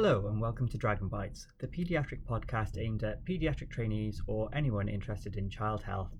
Hello, 0.00 0.28
and 0.28 0.40
welcome 0.40 0.68
to 0.68 0.78
Dragon 0.78 1.08
Bites, 1.08 1.48
the 1.58 1.66
paediatric 1.66 2.20
podcast 2.22 2.78
aimed 2.78 3.02
at 3.02 3.24
paediatric 3.24 3.68
trainees 3.68 4.22
or 4.28 4.48
anyone 4.52 4.88
interested 4.88 5.34
in 5.34 5.50
child 5.50 5.82
health. 5.82 6.12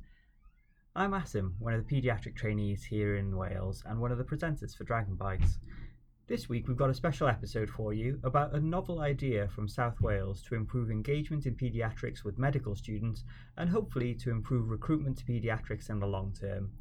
I'm 0.96 1.12
Asim, 1.12 1.52
one 1.60 1.74
of 1.74 1.86
the 1.86 1.94
paediatric 1.94 2.34
trainees 2.34 2.82
here 2.82 3.14
in 3.14 3.36
Wales 3.36 3.84
and 3.86 4.00
one 4.00 4.10
of 4.10 4.18
the 4.18 4.24
presenters 4.24 4.76
for 4.76 4.82
Dragon 4.82 5.14
Bites. 5.14 5.60
This 6.26 6.48
week 6.48 6.66
we've 6.66 6.76
got 6.76 6.90
a 6.90 6.94
special 6.94 7.28
episode 7.28 7.70
for 7.70 7.94
you 7.94 8.18
about 8.24 8.52
a 8.52 8.58
novel 8.58 8.98
idea 8.98 9.46
from 9.46 9.68
South 9.68 10.00
Wales 10.00 10.42
to 10.48 10.56
improve 10.56 10.90
engagement 10.90 11.46
in 11.46 11.54
paediatrics 11.54 12.24
with 12.24 12.36
medical 12.36 12.74
students 12.74 13.22
and 13.58 13.70
hopefully 13.70 14.12
to 14.12 14.32
improve 14.32 14.70
recruitment 14.70 15.18
to 15.18 15.24
paediatrics 15.24 15.88
in 15.88 16.00
the 16.00 16.06
long 16.08 16.32
term. 16.32 16.72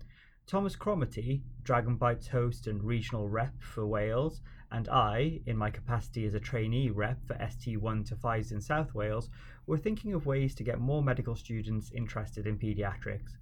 Thomas 0.47 0.75
Cromarty, 0.75 1.43
Dragon 1.61 1.97
Bites 1.97 2.29
host 2.29 2.65
and 2.65 2.81
regional 2.83 3.29
rep 3.29 3.53
for 3.61 3.85
Wales, 3.85 4.41
and 4.71 4.89
I, 4.89 5.41
in 5.45 5.57
my 5.57 5.69
capacity 5.69 6.25
as 6.25 6.33
a 6.33 6.39
trainee 6.39 6.89
rep 6.89 7.25
for 7.25 7.35
ST1 7.35 8.05
to 8.07 8.15
5s 8.15 8.51
in 8.51 8.59
South 8.59 8.93
Wales, 8.93 9.29
were 9.65 9.77
thinking 9.77 10.13
of 10.13 10.25
ways 10.25 10.53
to 10.55 10.63
get 10.63 10.79
more 10.79 11.01
medical 11.01 11.35
students 11.35 11.91
interested 11.91 12.45
in 12.45 12.57
paediatrics. 12.57 13.37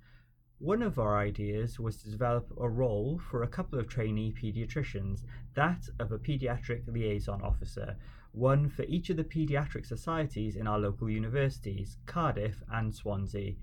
One 0.60 0.82
of 0.82 1.00
our 1.00 1.18
ideas 1.18 1.80
was 1.80 1.98
to 1.98 2.10
develop 2.10 2.54
a 2.60 2.70
role 2.70 3.20
for 3.20 3.44
a 3.44 3.48
couple 3.48 3.78
of 3.78 3.90
trainee 3.90 4.34
paediatricians, 4.34 5.24
that 5.54 5.90
of 6.00 6.12
a 6.12 6.20
paediatric 6.20 6.88
liaison 6.88 7.42
officer, 7.42 7.98
one 8.32 8.70
for 8.70 8.84
each 8.84 9.10
of 9.10 9.18
the 9.18 9.24
paediatric 9.24 9.86
societies 9.86 10.56
in 10.56 10.68
our 10.68 10.80
local 10.80 11.10
universities, 11.10 11.98
Cardiff 12.06 12.64
and 12.72 12.94
Swansea. 12.94 13.56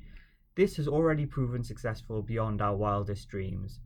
This 0.55 0.77
has 0.77 0.89
already 0.89 1.27
proven 1.27 1.62
successful 1.62 2.23
beyond 2.23 2.61
our 2.61 2.77
wildest 2.77 3.29
dreams. 3.29 3.81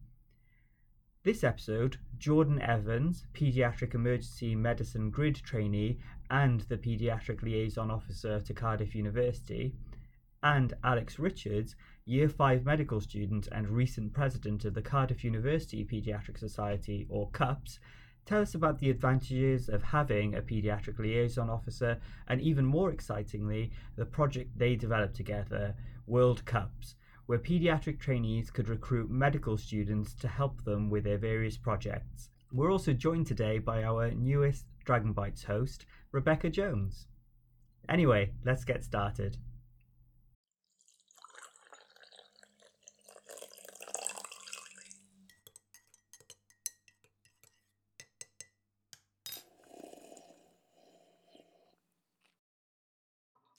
This 1.27 1.43
episode, 1.43 1.99
Jordan 2.19 2.63
Evans, 2.63 3.27
Paediatric 3.35 3.97
Emergency 3.97 4.55
Medicine 4.55 5.11
Grid 5.11 5.35
trainee 5.35 5.99
and 6.31 6.61
the 6.69 6.77
Paediatric 6.77 7.43
Liaison 7.43 7.91
Officer 7.91 8.39
to 8.39 8.55
Cardiff 8.55 8.95
University, 8.95 9.75
and 10.45 10.73
Alex 10.85 11.19
Richards, 11.19 11.75
Year 12.05 12.29
5 12.29 12.65
medical 12.65 13.01
student 13.01 13.49
and 13.51 13.69
recent 13.69 14.13
president 14.13 14.65
of 14.67 14.75
the 14.75 14.83
Cardiff 14.83 15.25
University 15.25 15.85
Paediatric 15.85 16.39
Society, 16.39 17.09
or 17.09 17.29
CUPS, 17.31 17.81
tell 18.25 18.41
us 18.41 18.55
about 18.55 18.79
the 18.79 18.91
advantages 18.91 19.69
of 19.69 19.83
having 19.83 20.37
a 20.37 20.41
paediatric 20.41 20.97
liaison 21.01 21.51
officer 21.51 21.99
and, 22.29 22.41
even 22.41 22.65
more 22.65 22.93
excitingly, 22.93 23.73
the 23.97 24.07
project 24.07 24.57
they 24.57 24.77
developed 24.77 25.17
together, 25.17 25.75
World 26.07 26.45
Cups, 26.45 26.95
where 27.27 27.39
paediatric 27.39 27.99
trainees 27.99 28.51
could 28.51 28.69
recruit 28.69 29.11
medical 29.11 29.57
students 29.57 30.15
to 30.15 30.29
help 30.29 30.63
them 30.65 30.89
with 30.89 31.05
their 31.05 31.19
various 31.19 31.57
projects. 31.57 32.31
We're 32.53 32.73
also 32.73 32.93
joined 32.93 33.27
today 33.27 33.59
by 33.59 33.83
our 33.83 34.11
newest 34.13 34.67
Dragon 34.85 35.13
Bites 35.13 35.45
host, 35.45 35.87
Rebecca 36.13 36.49
Jones. 36.49 37.07
Anyway, 37.89 38.33
let's 38.45 38.65
get 38.65 38.85
started. 38.85 39.37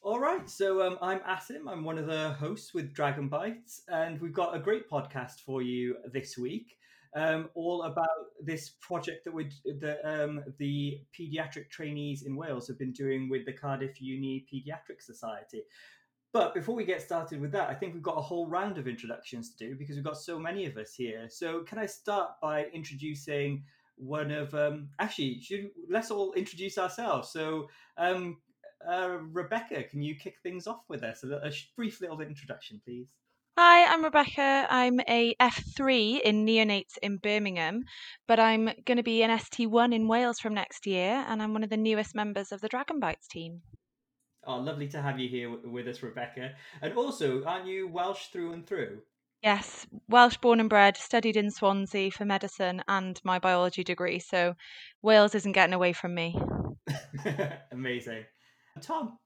All 0.02 0.20
right, 0.22 0.37
so 0.48 0.81
um, 0.81 0.98
I'm 1.02 1.20
Asim. 1.20 1.70
I'm 1.70 1.84
one 1.84 1.98
of 1.98 2.08
the 2.08 2.30
hosts 2.34 2.73
with 2.73 2.94
Dragon 2.94 3.28
Bites, 3.28 3.81
and 3.90 4.20
we've 4.22 4.34
got 4.34 4.56
a 4.56 4.59
great 4.59 4.89
podcast 4.89 5.42
for 5.45 5.62
you 5.62 5.98
this 6.12 6.38
week, 6.38 6.78
um, 7.16 7.50
all 7.54 7.84
about 7.84 8.08
this 8.42 8.72
project 8.81 9.26
that 9.26 9.34
we 9.34 9.50
that 9.80 10.00
um, 10.04 10.44
the 10.58 11.02
paediatric 11.17 11.70
trainees 11.70 12.23
in 12.23 12.36
Wales 12.36 12.67
have 12.67 12.80
been 12.80 12.94
doing 12.94 13.30
with 13.30 13.45
the 13.45 13.54
Cardiff 13.54 14.02
Uni 14.02 14.45
Paediatric 14.52 15.02
Society. 15.02 15.64
But 16.32 16.54
before 16.54 16.76
we 16.76 16.86
get 16.86 17.02
started 17.02 17.42
with 17.42 17.52
that, 17.52 17.70
I 17.70 17.73
think 17.73 17.94
we've 17.94 18.04
got 18.04 18.17
a 18.17 18.21
whole 18.21 18.48
round 18.48 18.77
of 18.77 18.88
introductions 18.88 19.55
to 19.55 19.67
do 19.67 19.76
because 19.76 19.95
we've 19.95 20.05
got 20.05 20.17
so 20.17 20.39
many 20.39 20.66
of 20.66 20.77
us 20.77 20.94
here. 20.94 21.27
So 21.30 21.64
can 21.64 21.77
I 21.77 21.86
start 21.86 22.32
by 22.42 22.66
introducing 22.73 23.64
one 23.98 24.32
of 24.32 24.54
um, 24.54 24.89
actually 25.00 25.39
should, 25.42 25.71
let's 25.89 26.11
all 26.11 26.33
introduce 26.33 26.77
ourselves. 26.77 27.30
So 27.30 27.70
um, 27.98 28.38
uh, 28.86 29.17
Rebecca, 29.32 29.83
can 29.83 30.02
you 30.02 30.15
kick 30.15 30.38
things 30.43 30.67
off 30.67 30.83
with 30.89 31.04
us? 31.04 31.23
A, 31.23 31.36
a 31.38 31.52
brief 31.76 32.02
little 32.02 32.20
introduction, 32.21 32.82
please. 32.83 33.08
Hi, 33.58 33.92
I'm 33.92 34.04
Rebecca. 34.04 34.67
I'm 34.70 34.99
a 35.08 35.33
F3 35.39 36.21
in 36.21 36.45
neonates 36.45 36.98
in 37.02 37.17
Birmingham, 37.17 37.86
but 38.27 38.39
I'm 38.39 38.65
going 38.86 38.98
to 38.98 39.04
be 39.04 39.23
an 39.23 39.32
ST1 39.32 39.95
in 39.95 40.08
Wales 40.08 40.39
from 40.39 40.54
next 40.54 40.86
year, 40.86 41.26
and 41.27 41.42
I'm 41.42 41.54
one 41.54 41.64
of 41.64 41.71
the 41.71 41.77
newest 41.77 42.14
members 42.14 42.52
of 42.52 42.61
the 42.61 42.67
Dragon 42.67 42.99
Bites 42.99 43.27
team. 43.27 43.61
Oh, 44.45 44.58
lovely 44.58 44.88
to 44.89 45.02
have 45.02 45.20
you 45.20 45.27
here 45.27 45.49
with 45.49 45.88
us, 45.88 46.04
Rebecca. 46.04 46.52
And 46.82 46.94
also, 46.94 47.44
aren't 47.44 47.65
you 47.65 47.88
Welsh 47.88 48.27
through 48.27 48.54
and 48.54 48.65
through? 48.65 49.02
Yes, 49.42 49.88
Welsh 50.08 50.38
born 50.38 50.59
and 50.59 50.70
bred, 50.70 50.95
studied 50.95 51.36
in 51.36 51.52
Swansea 51.52 52.11
for 52.11 52.26
medicine 52.26 52.83
and 52.88 53.20
my 53.23 53.39
biology 53.39 53.83
degree, 53.83 54.20
so 54.20 54.55
Wales 55.02 55.36
isn't 55.36 55.52
getting 55.52 55.73
away 55.73 55.94
from 55.94 56.14
me. 56.14 56.36
Amazing. 57.71 58.26
Tom. 58.82 59.17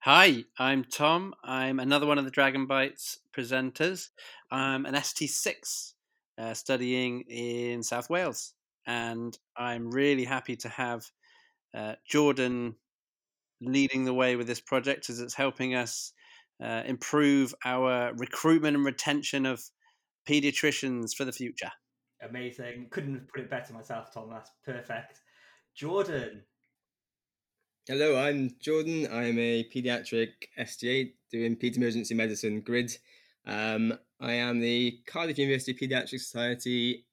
Hi, 0.00 0.44
I'm 0.58 0.84
Tom. 0.84 1.34
I'm 1.42 1.80
another 1.80 2.06
one 2.06 2.18
of 2.18 2.24
the 2.24 2.30
Dragon 2.30 2.66
Bites 2.66 3.18
presenters. 3.36 4.10
I'm 4.50 4.86
an 4.86 4.94
ST6 4.94 5.94
uh, 6.38 6.54
studying 6.54 7.22
in 7.22 7.82
South 7.82 8.08
Wales, 8.08 8.52
and 8.86 9.36
I'm 9.56 9.90
really 9.90 10.24
happy 10.24 10.56
to 10.56 10.68
have 10.68 11.06
uh, 11.74 11.94
Jordan 12.08 12.76
leading 13.60 14.04
the 14.04 14.14
way 14.14 14.36
with 14.36 14.46
this 14.46 14.60
project 14.60 15.10
as 15.10 15.20
it's 15.20 15.34
helping 15.34 15.74
us 15.74 16.12
uh, 16.62 16.82
improve 16.86 17.54
our 17.64 18.12
recruitment 18.14 18.76
and 18.76 18.84
retention 18.84 19.46
of 19.46 19.62
pediatricians 20.28 21.14
for 21.14 21.24
the 21.24 21.32
future. 21.32 21.70
Amazing. 22.22 22.88
Couldn't 22.90 23.14
have 23.14 23.28
put 23.28 23.40
it 23.40 23.50
better 23.50 23.72
myself, 23.72 24.12
Tom. 24.12 24.30
That's 24.30 24.50
perfect. 24.64 25.20
Jordan, 25.74 26.42
Hello, 27.88 28.18
I'm 28.18 28.50
Jordan. 28.58 29.06
I'm 29.12 29.38
a 29.38 29.62
paediatric 29.72 30.32
ST8 30.58 31.12
doing 31.30 31.54
Peds 31.54 31.76
Emergency 31.76 32.14
Medicine 32.14 32.60
Grid. 32.60 32.90
Um, 33.46 33.96
I 34.20 34.32
am 34.32 34.58
the 34.58 34.98
Cardiff 35.06 35.38
University 35.38 35.72
Paediatric 35.72 36.18
Society 36.18 37.06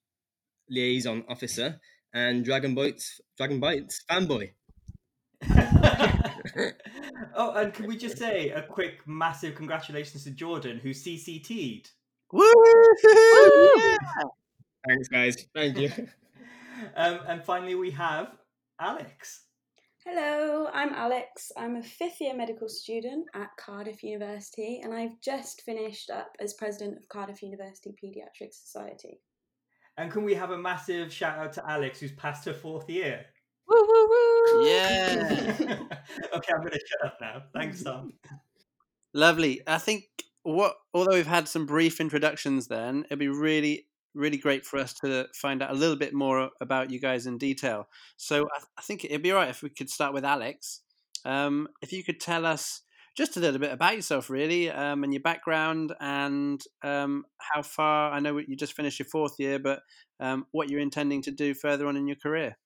liaison 0.68 1.22
officer 1.28 1.80
and 2.12 2.44
Dragon 2.44 2.74
Bites 2.74 3.20
Dragon 3.36 3.60
Bites 3.60 4.02
fanboy. 4.10 4.50
oh, 7.36 7.52
and 7.54 7.72
can 7.72 7.86
we 7.86 7.96
just 7.96 8.18
say 8.18 8.48
a 8.50 8.62
quick, 8.62 9.06
massive 9.06 9.54
congratulations 9.54 10.24
to 10.24 10.32
Jordan, 10.32 10.80
who 10.80 10.90
CCT'd. 10.90 11.88
Woo! 12.32 12.52
Yeah. 13.04 13.96
Thanks, 14.88 15.06
guys. 15.06 15.46
Thank 15.54 15.78
you. 15.78 15.92
um, 16.96 17.20
and 17.28 17.44
finally, 17.44 17.76
we 17.76 17.92
have 17.92 18.32
Alex. 18.80 19.43
Hello, 20.06 20.68
I'm 20.70 20.92
Alex. 20.92 21.50
I'm 21.56 21.76
a 21.76 21.82
fifth 21.82 22.20
year 22.20 22.36
medical 22.36 22.68
student 22.68 23.24
at 23.34 23.56
Cardiff 23.58 24.02
University, 24.02 24.82
and 24.84 24.92
I've 24.92 25.18
just 25.22 25.62
finished 25.62 26.10
up 26.10 26.36
as 26.40 26.52
president 26.52 26.98
of 26.98 27.08
Cardiff 27.08 27.42
University 27.42 27.94
Paediatric 28.04 28.52
Society. 28.52 29.22
And 29.96 30.12
can 30.12 30.22
we 30.22 30.34
have 30.34 30.50
a 30.50 30.58
massive 30.58 31.10
shout 31.10 31.38
out 31.38 31.54
to 31.54 31.70
Alex, 31.70 32.00
who's 32.00 32.12
passed 32.12 32.44
her 32.44 32.52
fourth 32.52 32.90
year? 32.90 33.24
Woo 33.66 33.80
woo 33.80 34.08
woo! 34.10 34.66
Yeah. 34.66 35.30
okay, 36.36 36.52
I'm 36.52 36.60
going 36.60 36.72
to 36.72 36.80
shut 36.86 37.06
up 37.06 37.16
now. 37.22 37.42
Thanks, 37.54 37.82
Tom. 37.82 38.12
Lovely. 39.14 39.62
I 39.66 39.78
think 39.78 40.04
what, 40.42 40.76
although 40.92 41.14
we've 41.14 41.26
had 41.26 41.48
some 41.48 41.64
brief 41.64 41.98
introductions, 41.98 42.66
then 42.66 43.04
it'd 43.06 43.18
be 43.18 43.28
really 43.28 43.86
really 44.14 44.36
great 44.36 44.64
for 44.64 44.78
us 44.78 44.92
to 44.94 45.26
find 45.34 45.62
out 45.62 45.70
a 45.70 45.74
little 45.74 45.96
bit 45.96 46.14
more 46.14 46.50
about 46.60 46.90
you 46.90 47.00
guys 47.00 47.26
in 47.26 47.38
detail. 47.38 47.88
So 48.16 48.44
I, 48.44 48.62
I 48.78 48.82
think 48.82 49.04
it'd 49.04 49.22
be 49.22 49.32
all 49.32 49.38
right 49.38 49.48
if 49.48 49.62
we 49.62 49.70
could 49.70 49.90
start 49.90 50.14
with 50.14 50.24
Alex. 50.24 50.80
Um, 51.24 51.68
if 51.82 51.92
you 51.92 52.04
could 52.04 52.20
tell 52.20 52.46
us 52.46 52.82
just 53.16 53.36
a 53.36 53.40
little 53.40 53.60
bit 53.60 53.72
about 53.72 53.94
yourself, 53.94 54.28
really, 54.28 54.70
um, 54.70 55.04
and 55.04 55.12
your 55.12 55.22
background, 55.22 55.94
and 56.00 56.60
um, 56.82 57.24
how 57.38 57.62
far. 57.62 58.12
I 58.12 58.20
know 58.20 58.38
you 58.38 58.56
just 58.56 58.74
finished 58.74 58.98
your 58.98 59.06
fourth 59.06 59.38
year, 59.38 59.58
but 59.58 59.82
um, 60.20 60.46
what 60.50 60.68
you're 60.68 60.80
intending 60.80 61.22
to 61.22 61.30
do 61.30 61.54
further 61.54 61.86
on 61.86 61.96
in 61.96 62.08
your 62.08 62.16
career. 62.16 62.56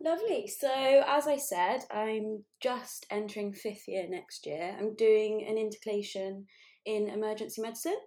Lovely. 0.00 0.46
So, 0.46 0.70
as 1.06 1.26
I 1.26 1.36
said, 1.36 1.80
I'm 1.90 2.44
just 2.60 3.06
entering 3.10 3.52
fifth 3.52 3.88
year 3.88 4.06
next 4.08 4.46
year. 4.46 4.76
I'm 4.78 4.94
doing 4.94 5.44
an 5.48 5.58
intercalation 5.58 6.46
in 6.86 7.08
emergency 7.08 7.60
medicine. 7.60 7.98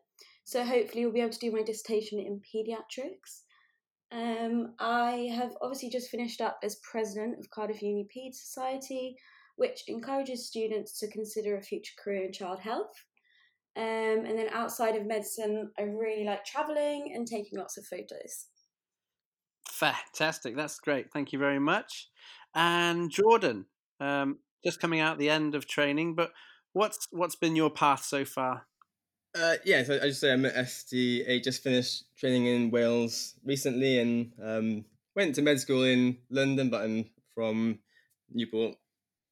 So 0.43 0.63
hopefully 0.63 1.05
we'll 1.05 1.13
be 1.13 1.21
able 1.21 1.31
to 1.31 1.39
do 1.39 1.51
my 1.51 1.63
dissertation 1.63 2.19
in 2.19 2.41
paediatrics. 2.41 3.43
Um, 4.11 4.73
I 4.79 5.31
have 5.33 5.55
obviously 5.61 5.89
just 5.89 6.09
finished 6.09 6.41
up 6.41 6.59
as 6.63 6.81
president 6.83 7.39
of 7.39 7.49
Cardiff 7.49 7.81
Uni 7.81 8.05
Ped 8.05 8.35
Society, 8.35 9.15
which 9.55 9.83
encourages 9.87 10.47
students 10.47 10.99
to 10.99 11.09
consider 11.09 11.55
a 11.57 11.61
future 11.61 11.93
career 12.03 12.25
in 12.25 12.33
child 12.33 12.59
health. 12.59 13.05
Um, 13.77 14.25
and 14.25 14.37
then 14.37 14.49
outside 14.51 14.97
of 14.97 15.05
medicine, 15.05 15.71
I 15.79 15.83
really 15.83 16.25
like 16.25 16.43
traveling 16.43 17.13
and 17.15 17.25
taking 17.25 17.57
lots 17.57 17.77
of 17.77 17.85
photos. 17.85 18.47
Fantastic. 19.69 20.57
That's 20.57 20.79
great. 20.79 21.11
Thank 21.13 21.31
you 21.31 21.39
very 21.39 21.59
much. 21.59 22.09
And 22.53 23.09
Jordan, 23.09 23.67
um, 24.01 24.39
just 24.63 24.81
coming 24.81 24.99
out 24.99 25.17
the 25.17 25.29
end 25.29 25.55
of 25.55 25.67
training, 25.67 26.15
but 26.15 26.31
what's 26.73 27.07
what's 27.11 27.35
been 27.35 27.55
your 27.55 27.69
path 27.69 28.03
so 28.03 28.25
far? 28.25 28.67
Uh, 29.33 29.55
yeah, 29.63 29.83
so 29.83 29.95
I 29.95 30.07
just 30.07 30.19
say 30.19 30.33
I'm 30.33 30.45
at 30.45 30.55
ST8, 30.55 31.43
just 31.43 31.63
finished 31.63 32.03
training 32.17 32.47
in 32.47 32.69
Wales 32.69 33.35
recently 33.45 33.99
and 33.99 34.31
um, 34.43 34.85
went 35.15 35.35
to 35.35 35.41
med 35.41 35.59
school 35.59 35.83
in 35.83 36.17
London, 36.29 36.69
but 36.69 36.81
I'm 36.81 37.09
from 37.33 37.79
Newport 38.29 38.75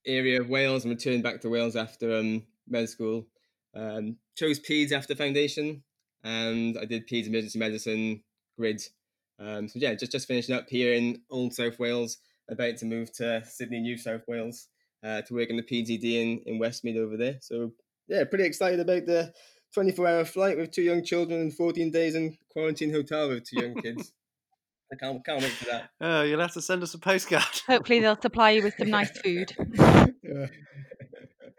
area 0.06 0.40
of 0.40 0.50
Wales 0.50 0.86
and 0.86 0.94
returned 0.94 1.24
back 1.24 1.42
to 1.42 1.50
Wales 1.50 1.76
after 1.76 2.16
um, 2.18 2.44
med 2.68 2.88
school. 2.88 3.28
Um, 3.76 4.16
chose 4.36 4.60
PEDS 4.60 4.94
after 4.94 5.16
foundation 5.16 5.84
and 6.24 6.78
I 6.78 6.86
did 6.86 7.08
PEDS 7.08 7.28
emergency 7.28 7.60
medicine 7.60 8.24
grid. 8.58 8.82
Um, 9.38 9.68
so 9.68 9.80
yeah, 9.80 9.96
just, 9.96 10.14
just 10.14 10.28
finishing 10.28 10.56
up 10.56 10.70
here 10.70 10.94
in 10.94 11.22
Old 11.30 11.54
South 11.54 11.78
Wales, 11.78 12.18
about 12.50 12.78
to 12.78 12.86
move 12.86 13.12
to 13.14 13.44
Sydney, 13.46 13.82
New 13.82 13.98
South 13.98 14.22
Wales 14.28 14.70
uh, 15.04 15.22
to 15.24 15.34
work 15.34 15.50
in 15.50 15.58
the 15.58 15.64
PGD 15.64 16.04
in, 16.04 16.42
in 16.46 16.60
Westmead 16.60 16.98
over 16.98 17.18
there. 17.18 17.38
So 17.42 17.74
yeah, 18.08 18.24
pretty 18.24 18.46
excited 18.46 18.80
about 18.80 19.06
the 19.06 19.34
24 19.74 20.08
hour 20.08 20.26
flight 20.26 20.58
with 20.58 20.72
two 20.72 20.82
young 20.82 21.04
children 21.04 21.42
and 21.42 21.54
14 21.54 21.92
days 21.92 22.16
in 22.16 22.38
quarantine 22.52 22.92
hotel 22.92 23.30
with 23.30 23.48
two 23.48 23.62
young 23.62 23.76
kids. 23.76 24.12
I 24.92 24.96
can't, 24.96 25.24
can't 25.24 25.42
wait 25.42 25.52
for 25.52 25.66
that. 25.66 25.90
Oh, 26.02 26.24
you'll 26.24 26.40
have 26.40 26.54
to 26.54 26.62
send 26.62 26.82
us 26.82 26.96
a 26.96 26.98
postcard. 26.98 27.44
Hopefully, 27.68 28.00
they'll 28.00 28.20
supply 28.20 28.52
you 28.52 28.64
with 28.64 28.74
some 28.78 28.90
nice 28.90 29.12
food. 29.20 29.54
yeah. 30.24 30.48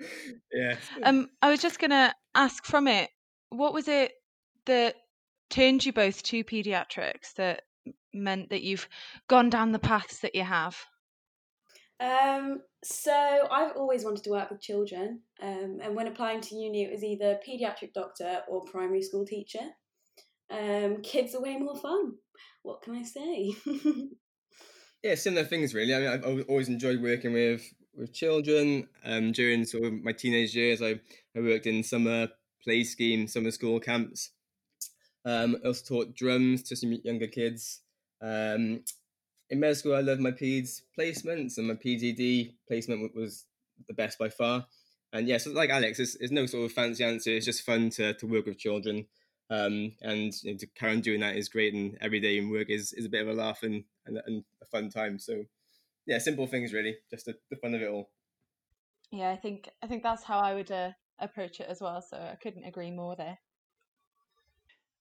yeah. 0.52 0.76
Um, 1.04 1.28
I 1.40 1.50
was 1.50 1.60
just 1.60 1.78
gonna 1.78 2.12
ask 2.34 2.64
from 2.64 2.88
it, 2.88 3.08
what 3.50 3.72
was 3.72 3.86
it 3.86 4.12
that 4.66 4.96
turned 5.48 5.86
you 5.86 5.92
both 5.92 6.22
to 6.24 6.42
pediatrics 6.42 7.34
that 7.36 7.62
meant 8.12 8.50
that 8.50 8.62
you've 8.62 8.88
gone 9.28 9.48
down 9.48 9.70
the 9.70 9.78
paths 9.78 10.20
that 10.20 10.34
you 10.34 10.42
have? 10.42 10.76
Um, 12.00 12.62
so 12.82 13.47
I've 13.50 13.76
always 13.76 14.05
wanted 14.05 14.25
to 14.25 14.31
work 14.31 14.50
with 14.50 14.62
children, 14.62 15.20
um, 15.43 15.79
and 15.82 15.94
when 15.94 16.06
applying 16.06 16.41
to 16.41 16.55
uni, 16.55 16.85
it 16.85 16.93
was 16.93 17.05
either 17.05 17.38
paediatric 17.47 17.93
doctor 17.93 18.41
or 18.49 18.64
primary 18.64 19.02
school 19.02 19.26
teacher. 19.26 19.61
Um, 20.50 21.02
kids 21.02 21.35
are 21.35 21.43
way 21.43 21.56
more 21.58 21.76
fun. 21.76 22.14
What 22.62 22.82
can 22.82 22.94
I 22.97 23.02
say? 23.02 23.55
yeah, 25.02 25.14
similar 25.14 25.44
things 25.44 25.75
really. 25.75 25.94
I 25.94 25.99
mean, 25.99 26.08
I've 26.08 26.47
always 26.49 26.69
enjoyed 26.69 27.02
working 27.02 27.32
with 27.32 27.62
with 27.94 28.14
children. 28.14 28.88
Um, 29.05 29.32
during 29.32 29.64
sort 29.64 29.85
of 29.85 29.93
my 30.03 30.12
teenage 30.12 30.55
years, 30.55 30.81
I 30.81 31.00
I 31.37 31.41
worked 31.41 31.67
in 31.67 31.82
summer 31.82 32.29
play 32.64 32.85
scheme, 32.85 33.26
summer 33.26 33.50
school 33.50 33.79
camps. 33.79 34.32
Um, 35.25 35.56
I 35.62 35.69
also 35.69 35.85
taught 35.96 36.17
drums 36.17 36.62
to 36.64 36.76
some 36.76 36.99
younger 37.05 37.26
kids. 37.26 37.82
Um, 38.23 38.85
in 39.50 39.61
med 39.61 39.76
school, 39.76 39.97
I 39.97 40.00
loved 40.00 40.20
my 40.20 40.31
PEDS 40.31 40.82
placements, 40.99 41.58
and 41.58 41.67
my 41.67 41.75
PGD 41.75 42.55
placement 42.69 43.14
was 43.14 43.47
the 43.88 43.94
best 43.94 44.19
by 44.19 44.29
far. 44.29 44.67
And 45.12 45.26
yes, 45.26 45.44
yeah, 45.44 45.52
so 45.52 45.58
like 45.58 45.70
Alex, 45.70 45.99
it's, 45.99 46.14
it's, 46.17 46.31
no 46.31 46.47
sort 46.47 46.67
of 46.67 46.73
fancy 46.73 47.02
answer. 47.02 47.31
It's 47.31 47.47
just 47.47 47.62
fun 47.62 47.91
to, 47.91 48.14
to 48.14 48.26
work 48.26 48.47
with 48.47 48.58
children. 48.58 49.06
Um, 49.50 49.93
and 50.02 50.32
you 50.44 50.52
know, 50.52 50.58
to 50.58 50.67
carry 50.69 50.93
on 50.93 51.00
doing 51.00 51.20
that 51.20 51.37
is 51.37 51.49
great. 51.49 51.75
And 51.75 51.99
every 52.00 52.20
day 52.20 52.38
in 52.38 52.49
work 52.49 52.70
is, 52.70 52.93
is 52.93 53.06
a 53.06 53.08
bit 53.08 53.23
of 53.23 53.29
a 53.29 53.32
laugh 53.32 53.64
and, 53.64 53.82
and, 54.06 54.20
and 54.25 54.44
a 54.62 54.67
fun 54.67 54.88
time. 54.88 55.19
So, 55.19 55.44
yeah, 56.06 56.19
simple 56.19 56.46
things 56.46 56.73
really, 56.73 56.96
just 57.11 57.26
the, 57.26 57.35
the 57.50 57.56
fun 57.56 57.75
of 57.75 57.82
it 57.82 57.91
all. 57.91 58.11
Yeah, 59.11 59.31
I 59.31 59.37
think 59.37 59.69
I 59.82 59.88
think 59.88 60.05
that's 60.05 60.23
how 60.23 60.38
I 60.38 60.55
would 60.55 60.70
uh, 60.70 60.91
approach 61.19 61.58
it 61.58 61.67
as 61.69 61.81
well. 61.81 62.00
So 62.00 62.17
I 62.17 62.37
couldn't 62.41 62.64
agree 62.64 62.93
more 62.93 63.17
there. 63.17 63.38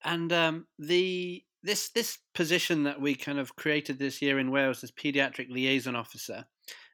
And 0.03 0.33
um, 0.33 0.67
the 0.79 1.43
this 1.63 1.89
this 1.89 2.17
position 2.33 2.83
that 2.83 3.01
we 3.01 3.15
kind 3.15 3.39
of 3.39 3.55
created 3.55 3.99
this 3.99 4.21
year 4.21 4.39
in 4.39 4.51
Wales 4.51 4.83
as 4.83 4.91
paediatric 4.91 5.49
liaison 5.49 5.95
officer, 5.95 6.45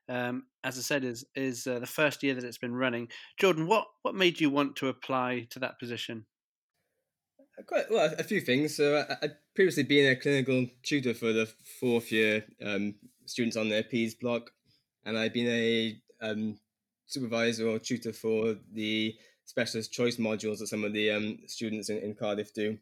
um, 0.10 0.46
as 0.64 0.78
I 0.78 0.82
said, 0.82 1.04
is 1.04 1.26
is 1.36 1.68
uh, 1.68 1.80
the 1.80 1.86
first 1.86 2.24
year 2.24 2.34
that 2.34 2.44
it's 2.44 2.58
been 2.58 2.76
running. 2.76 3.10
Jordan, 3.38 3.68
what 3.68 3.86
what 4.02 4.16
made 4.16 4.40
you 4.40 4.50
want 4.50 4.76
to 4.78 4.88
apply 4.88 5.48
to 5.52 5.60
that 5.60 5.80
position? 5.80 6.26
Uh, 7.40 7.64
quite 7.64 7.86
well, 7.92 8.14
a 8.18 8.24
few 8.24 8.42
things. 8.42 8.76
So 8.76 9.06
I, 9.10 9.18
would 9.22 9.36
previously 9.56 9.84
been 9.84 10.12
a 10.12 10.16
clinical 10.16 10.68
tutor 10.84 11.14
for 11.14 11.32
the 11.32 11.50
fourth 11.80 12.12
year 12.12 12.46
um, 12.66 12.96
students 13.26 13.58
on 13.58 13.70
their 13.70 13.84
PEDS 13.84 14.20
block, 14.20 14.52
and 15.06 15.18
I'd 15.18 15.34
been 15.34 15.48
a 15.48 16.02
um, 16.22 16.58
supervisor 17.06 17.68
or 17.68 17.80
tutor 17.80 18.14
for 18.14 18.56
the 18.74 19.16
specialist 19.46 19.94
choice 19.94 20.18
modules 20.18 20.58
that 20.58 20.68
some 20.68 20.84
of 20.84 20.92
the 20.94 21.12
um, 21.12 21.38
students 21.46 21.90
in, 21.90 22.00
in 22.00 22.16
Cardiff 22.16 22.52
do 22.52 22.80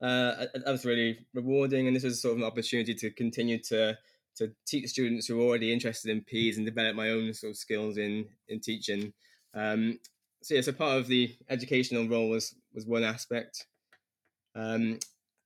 uh, 0.00 0.46
that 0.54 0.64
was 0.66 0.84
really 0.84 1.26
rewarding, 1.34 1.86
and 1.86 1.96
this 1.96 2.04
was 2.04 2.22
sort 2.22 2.32
of 2.32 2.38
an 2.38 2.46
opportunity 2.46 2.94
to 2.94 3.10
continue 3.10 3.58
to 3.64 3.96
to 4.36 4.52
teach 4.66 4.88
students 4.88 5.26
who 5.26 5.40
are 5.40 5.44
already 5.44 5.72
interested 5.72 6.10
in 6.12 6.22
PEDS 6.22 6.56
and 6.56 6.66
develop 6.66 6.94
my 6.94 7.10
own 7.10 7.34
sort 7.34 7.50
of 7.50 7.56
skills 7.56 7.96
in 7.96 8.26
in 8.48 8.60
teaching. 8.60 9.12
Um, 9.54 9.98
so 10.42 10.54
yeah, 10.54 10.60
so 10.60 10.72
part 10.72 10.98
of 10.98 11.08
the 11.08 11.34
educational 11.50 12.08
role 12.08 12.28
was 12.28 12.54
was 12.72 12.86
one 12.86 13.02
aspect, 13.02 13.66
um, 14.54 14.98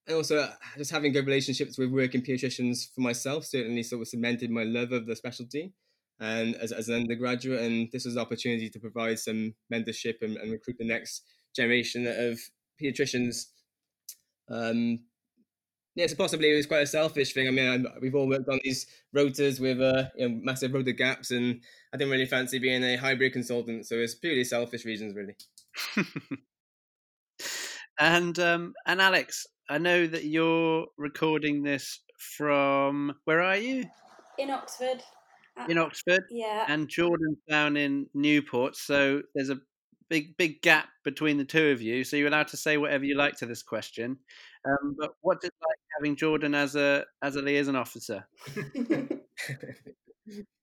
and 0.07 0.17
also 0.17 0.49
just 0.77 0.91
having 0.91 1.13
good 1.13 1.27
relationships 1.27 1.79
with 1.79 1.91
working 1.91 2.23
pediatricians 2.23 2.93
for 2.95 3.01
myself 3.01 3.45
certainly 3.47 3.83
sort 3.83 4.03
of 4.03 4.09
cemented 4.09 4.51
my 4.51 4.65
love 4.65 4.93
of 4.93 5.07
the 5.07 5.17
specialty. 5.17 5.73
And 6.21 6.55
as, 6.57 6.71
as 6.71 6.89
an 6.89 6.95
undergraduate, 6.95 7.63
and 7.63 7.89
this 7.91 8.05
was 8.05 8.15
an 8.15 8.21
opportunity 8.21 8.71
to 8.71 8.79
provide 8.79 9.19
some 9.19 9.55
mentorship 9.73 10.23
and, 10.23 10.37
and 10.37 10.53
recruit 10.53 10.77
the 10.79 10.87
next 10.87 11.23
generation 11.57 12.07
of 12.07 12.39
pediatricians 12.81 13.47
um, 14.49 15.01
yeah, 15.95 16.07
so 16.07 16.17
possibly 16.17 16.51
it 16.51 16.57
was 16.57 16.67
quite 16.67 16.83
a 16.83 16.87
selfish 16.87 17.35
thing. 17.35 17.49
I 17.49 17.51
mean, 17.51 17.69
I'm, 17.69 17.87
we've 18.01 18.15
all 18.15 18.29
worked 18.29 18.49
on 18.49 18.61
these 18.65 18.87
rotas 19.15 19.61
with 19.61 19.81
uh, 19.81 20.05
you 20.17 20.29
know, 20.29 20.41
massive 20.43 20.73
rota 20.73 20.93
gaps, 20.93 21.31
and 21.31 21.61
I 21.93 21.97
didn't 21.99 22.13
really 22.13 22.27
fancy 22.27 22.59
being 22.59 22.83
a 22.83 22.97
hybrid 22.97 23.33
consultant. 23.33 23.87
So 23.87 23.97
it's 23.97 24.15
purely 24.15 24.45
selfish 24.45 24.87
reasons, 24.87 25.15
really. 25.15 25.37
and 27.99 28.39
um, 28.39 28.73
and 28.87 29.03
Alex, 29.03 29.47
I 29.69 29.79
know 29.79 30.07
that 30.07 30.25
you're 30.25 30.87
recording 30.97 31.63
this 31.63 32.01
from 32.19 33.15
where 33.25 33.43
are 33.43 33.59
you? 33.59 33.85
In 34.39 34.51
Oxford. 34.51 35.03
In 35.69 35.77
Oxford. 35.77 36.25
Yeah. 36.31 36.65
And 36.69 36.89
Jordan's 36.89 37.39
down 37.49 37.77
in 37.77 38.07
Newport, 38.15 38.77
so 38.77 39.21
there's 39.35 39.51
a 39.51 39.59
big 40.13 40.37
big 40.37 40.61
gap 40.61 40.89
between 41.05 41.39
the 41.39 41.45
two 41.45 41.71
of 41.71 41.81
you, 41.81 42.05
so 42.05 42.19
you're 42.19 42.29
allowed 42.29 42.49
to 42.49 42.59
say 42.59 42.77
whatever 42.77 43.07
you 43.07 43.17
like 43.17 43.39
to 43.39 43.47
this 43.47 43.63
question. 43.63 44.19
Um, 44.69 44.95
but 44.99 45.13
what's 45.23 45.47
it 45.47 45.55
like 45.63 45.79
having 45.99 46.17
Jordan 46.17 46.55
as 46.55 46.77
a 46.77 47.07
as 47.23 47.37
a 47.37 47.43
liaison 47.43 47.77
officer? 47.77 48.27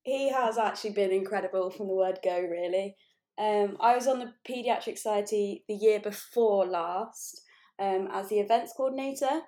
he 0.04 0.30
has 0.30 0.60
actually 0.60 0.92
been 0.92 1.12
incredible 1.12 1.72
from 1.72 1.88
the 1.88 1.96
word 1.96 2.20
go. 2.24 2.40
Really, 2.40 2.96
um, 3.40 3.78
I 3.80 3.96
was 3.96 4.06
on 4.06 4.20
the 4.20 4.34
Paediatric 4.48 4.98
Society 4.98 5.64
the 5.68 5.74
year 5.74 6.00
before 6.00 6.68
last 6.68 7.42
um, 7.80 8.08
as 8.14 8.30
the 8.30 8.40
events 8.40 8.74
coordinator, 8.78 9.42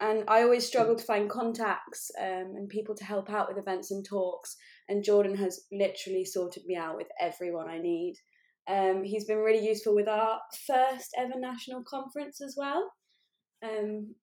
and 0.00 0.24
I 0.26 0.42
always 0.42 0.66
struggled 0.66 0.98
to 0.98 1.04
find 1.04 1.30
contacts 1.30 2.10
um, 2.20 2.54
and 2.56 2.68
people 2.68 2.96
to 2.96 3.04
help 3.04 3.30
out 3.30 3.48
with 3.48 3.58
events 3.58 3.92
and 3.92 4.04
talks. 4.04 4.56
And 4.88 5.04
Jordan 5.04 5.36
has 5.36 5.60
literally 5.70 6.24
sorted 6.24 6.64
me 6.66 6.74
out 6.74 6.96
with 6.96 7.06
everyone 7.20 7.70
I 7.70 7.78
need. 7.78 8.16
Um, 8.68 9.04
he's 9.04 9.24
been 9.24 9.38
really 9.38 9.66
useful 9.66 9.94
with 9.94 10.08
our 10.08 10.40
first 10.66 11.14
ever 11.16 11.38
national 11.38 11.84
conference 11.84 12.40
as 12.40 12.56
well, 12.58 12.90
um, 13.62 14.14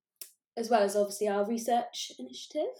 as 0.58 0.70
well 0.70 0.84
as 0.84 0.96
obviously 0.96 1.28
our 1.28 1.48
research 1.48 2.12
initiative. 2.20 2.74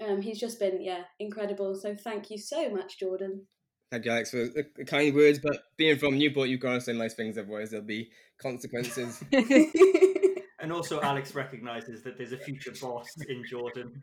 Um, 0.00 0.22
he's 0.22 0.38
just 0.38 0.60
been, 0.60 0.82
yeah, 0.82 1.02
incredible. 1.18 1.74
So 1.74 1.94
thank 1.94 2.30
you 2.30 2.38
so 2.38 2.70
much, 2.70 2.98
Jordan. 2.98 3.46
Thank 3.90 4.04
you, 4.04 4.10
Alex, 4.10 4.30
for 4.30 4.48
the 4.48 4.84
kind 4.86 5.14
words. 5.14 5.38
But 5.38 5.62
being 5.76 5.98
from 5.98 6.18
Newport, 6.18 6.48
you've 6.48 6.60
got 6.60 6.74
to 6.74 6.80
say 6.80 6.92
nice 6.92 7.14
things, 7.14 7.38
otherwise 7.38 7.70
there'll 7.70 7.86
be 7.86 8.10
consequences. 8.40 9.22
and 9.32 10.72
also, 10.72 11.00
Alex 11.00 11.34
recognises 11.34 12.02
that 12.02 12.18
there's 12.18 12.32
a 12.32 12.36
future 12.36 12.72
boss 12.80 13.08
in 13.28 13.44
Jordan. 13.48 14.00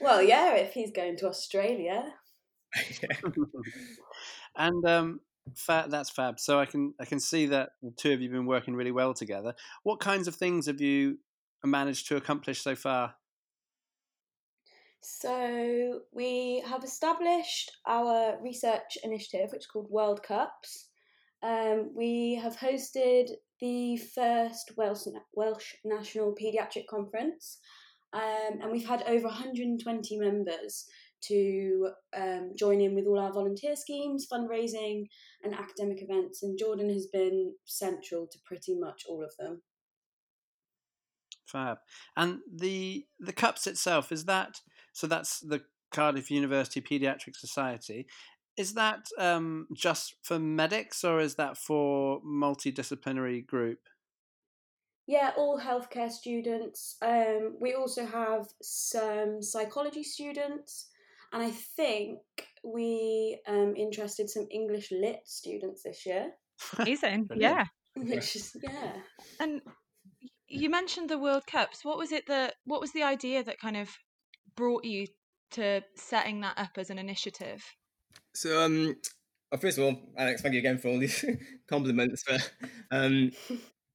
Well, 0.00 0.22
yeah, 0.22 0.54
if 0.54 0.72
he's 0.72 0.90
going 0.90 1.16
to 1.18 1.28
Australia. 1.28 2.14
And 4.56 4.84
um, 4.86 5.20
that's 5.66 6.10
fab. 6.10 6.38
So 6.38 6.60
I 6.60 6.66
can 6.66 6.94
I 7.00 7.04
can 7.04 7.20
see 7.20 7.46
that 7.46 7.70
the 7.82 7.90
two 7.90 8.12
of 8.12 8.20
you 8.20 8.28
have 8.28 8.36
been 8.36 8.46
working 8.46 8.74
really 8.74 8.92
well 8.92 9.14
together. 9.14 9.54
What 9.82 10.00
kinds 10.00 10.28
of 10.28 10.34
things 10.34 10.66
have 10.66 10.80
you 10.80 11.18
managed 11.64 12.08
to 12.08 12.16
accomplish 12.16 12.60
so 12.60 12.74
far? 12.74 13.14
So 15.00 16.02
we 16.12 16.62
have 16.66 16.84
established 16.84 17.72
our 17.86 18.38
research 18.40 18.96
initiative, 19.02 19.50
which 19.50 19.62
is 19.62 19.66
called 19.66 19.90
World 19.90 20.22
Cups. 20.22 20.88
Um, 21.42 21.90
we 21.96 22.36
have 22.40 22.56
hosted 22.56 23.30
the 23.60 23.96
first 23.96 24.72
Welsh, 24.76 25.06
Welsh 25.34 25.74
National 25.84 26.36
Paediatric 26.40 26.86
Conference, 26.88 27.58
um, 28.12 28.60
and 28.60 28.70
we've 28.70 28.86
had 28.86 29.02
over 29.02 29.26
120 29.26 30.18
members 30.18 30.86
to 31.28 31.90
um, 32.16 32.52
join 32.56 32.80
in 32.80 32.94
with 32.94 33.06
all 33.06 33.18
our 33.18 33.32
volunteer 33.32 33.76
schemes, 33.76 34.26
fundraising, 34.30 35.06
and 35.42 35.54
academic 35.54 36.02
events. 36.02 36.42
And 36.42 36.58
Jordan 36.58 36.88
has 36.90 37.06
been 37.06 37.54
central 37.64 38.26
to 38.26 38.38
pretty 38.44 38.78
much 38.78 39.04
all 39.08 39.22
of 39.22 39.32
them. 39.38 39.62
Fab. 41.46 41.78
And 42.16 42.38
the 42.50 43.06
the 43.20 43.32
cups 43.32 43.66
itself 43.66 44.10
is 44.10 44.24
that 44.24 44.60
so 44.92 45.06
that's 45.06 45.40
the 45.40 45.62
Cardiff 45.92 46.30
University 46.30 46.80
Paediatric 46.80 47.36
Society. 47.36 48.06
Is 48.56 48.74
that 48.74 49.06
um, 49.18 49.66
just 49.74 50.14
for 50.22 50.38
medics 50.38 51.04
or 51.04 51.20
is 51.20 51.36
that 51.36 51.56
for 51.56 52.20
multidisciplinary 52.22 53.46
group? 53.46 53.78
Yeah, 55.06 55.32
all 55.36 55.58
healthcare 55.58 56.10
students. 56.10 56.96
Um, 57.02 57.56
we 57.60 57.74
also 57.74 58.06
have 58.06 58.48
some 58.62 59.42
psychology 59.42 60.02
students, 60.02 60.88
and 61.32 61.42
I 61.42 61.50
think 61.50 62.18
we 62.64 63.40
um, 63.46 63.74
interested 63.76 64.28
some 64.28 64.46
English 64.50 64.90
lit 64.92 65.20
students 65.24 65.82
this 65.82 66.04
year. 66.06 66.32
Amazing. 66.78 67.28
Yeah. 67.34 67.64
Which 67.96 68.36
is 68.36 68.56
yeah. 68.62 68.92
And 69.40 69.60
you 70.48 70.70
mentioned 70.70 71.10
the 71.10 71.18
World 71.18 71.46
Cups. 71.46 71.84
What 71.84 71.98
was 71.98 72.12
it 72.12 72.26
that 72.28 72.54
what 72.64 72.80
was 72.80 72.92
the 72.92 73.02
idea 73.02 73.42
that 73.42 73.58
kind 73.58 73.76
of 73.76 73.90
brought 74.56 74.84
you 74.84 75.06
to 75.52 75.82
setting 75.96 76.40
that 76.42 76.58
up 76.58 76.72
as 76.76 76.90
an 76.90 76.98
initiative? 76.98 77.62
So, 78.34 78.62
um, 78.62 78.96
first 79.58 79.78
of 79.78 79.84
all, 79.84 79.96
Alex, 80.16 80.42
thank 80.42 80.54
you 80.54 80.60
again 80.60 80.78
for 80.78 80.88
all 80.88 80.98
these 80.98 81.24
compliments. 81.68 82.24
But 82.26 82.50
um, 82.90 83.32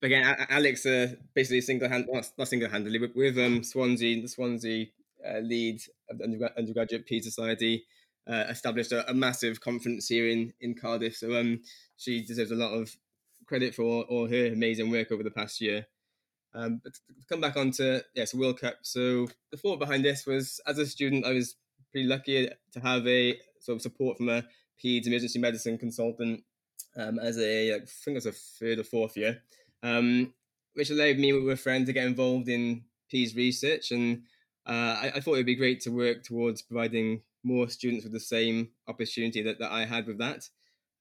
but 0.02 0.08
again, 0.08 0.36
Alex, 0.50 0.86
uh, 0.86 1.14
basically 1.34 1.62
single 1.62 1.90
hand, 1.90 2.08
not 2.38 2.48
single 2.48 2.70
handedly, 2.70 3.00
with, 3.00 3.16
with 3.16 3.38
um, 3.40 3.64
Swansea, 3.64 4.22
the 4.22 4.28
Swansea 4.28 4.88
uh, 5.28 5.40
lead 5.40 5.82
the 6.10 6.26
undergra- 6.26 6.58
undergraduate 6.58 7.08
Peds 7.08 7.24
Society, 7.24 7.86
uh, 8.28 8.46
established 8.50 8.92
a, 8.92 9.10
a 9.10 9.14
massive 9.14 9.62
conference 9.62 10.08
here 10.08 10.28
in 10.28 10.54
in 10.62 10.76
Cardiff. 10.76 11.18
So 11.18 11.40
um, 11.40 11.62
she 11.98 12.26
deserves 12.26 12.52
a 12.52 12.56
lot 12.56 12.74
of 12.74 12.96
credit 13.46 13.74
for 13.74 13.84
all, 13.84 14.02
all 14.10 14.28
her 14.28 14.48
amazing 14.48 14.92
work 14.92 15.12
over 15.12 15.24
the 15.24 15.32
past 15.32 15.62
year. 15.62 15.88
Um, 16.54 16.82
but 16.84 16.94
to 16.94 17.26
come 17.30 17.42
back 17.42 17.56
onto 17.56 18.00
yes, 18.16 18.34
World 18.34 18.60
Cup. 18.60 18.80
So 18.82 19.28
the 19.52 19.58
thought 19.58 19.80
behind 19.80 20.04
this 20.04 20.26
was, 20.26 20.60
as 20.66 20.78
a 20.78 20.86
student, 20.86 21.26
I 21.26 21.34
was 21.34 21.56
pretty 21.92 22.08
lucky 22.08 22.50
to 22.74 22.80
have 22.80 23.08
a 23.08 23.38
sort 23.60 23.78
of 23.78 23.82
support 23.82 24.18
from 24.18 24.30
a 24.30 24.44
PEDS 24.84 25.08
emergency 25.08 25.40
medicine 25.40 25.78
consultant 25.78 26.44
um, 26.96 27.20
as 27.20 27.38
a 27.38 27.76
I 27.76 27.80
think 27.80 27.90
it 28.08 28.14
was 28.16 28.26
a 28.26 28.32
third 28.32 28.80
or 28.80 28.84
fourth 28.84 29.16
year, 29.18 29.42
um, 29.84 30.34
which 30.74 30.90
allowed 30.90 31.18
me 31.18 31.34
with 31.34 31.52
a 31.52 31.62
friend 31.62 31.86
to 31.86 31.94
get 31.94 32.06
involved 32.06 32.50
in 32.50 32.84
PEDS 33.14 33.36
research, 33.36 33.92
and 33.92 34.24
uh, 34.68 34.98
I, 35.02 35.12
I 35.16 35.20
thought 35.22 35.36
it'd 35.36 35.46
be 35.46 35.56
great 35.56 35.82
to 35.82 35.92
work 35.92 36.24
towards 36.24 36.62
providing 36.62 37.22
more 37.44 37.70
students 37.70 38.04
with 38.04 38.14
the 38.14 38.20
same 38.20 38.70
opportunity 38.88 39.42
that, 39.44 39.60
that 39.60 39.72
I 39.72 39.86
had 39.86 40.08
with 40.08 40.18
that. 40.20 40.44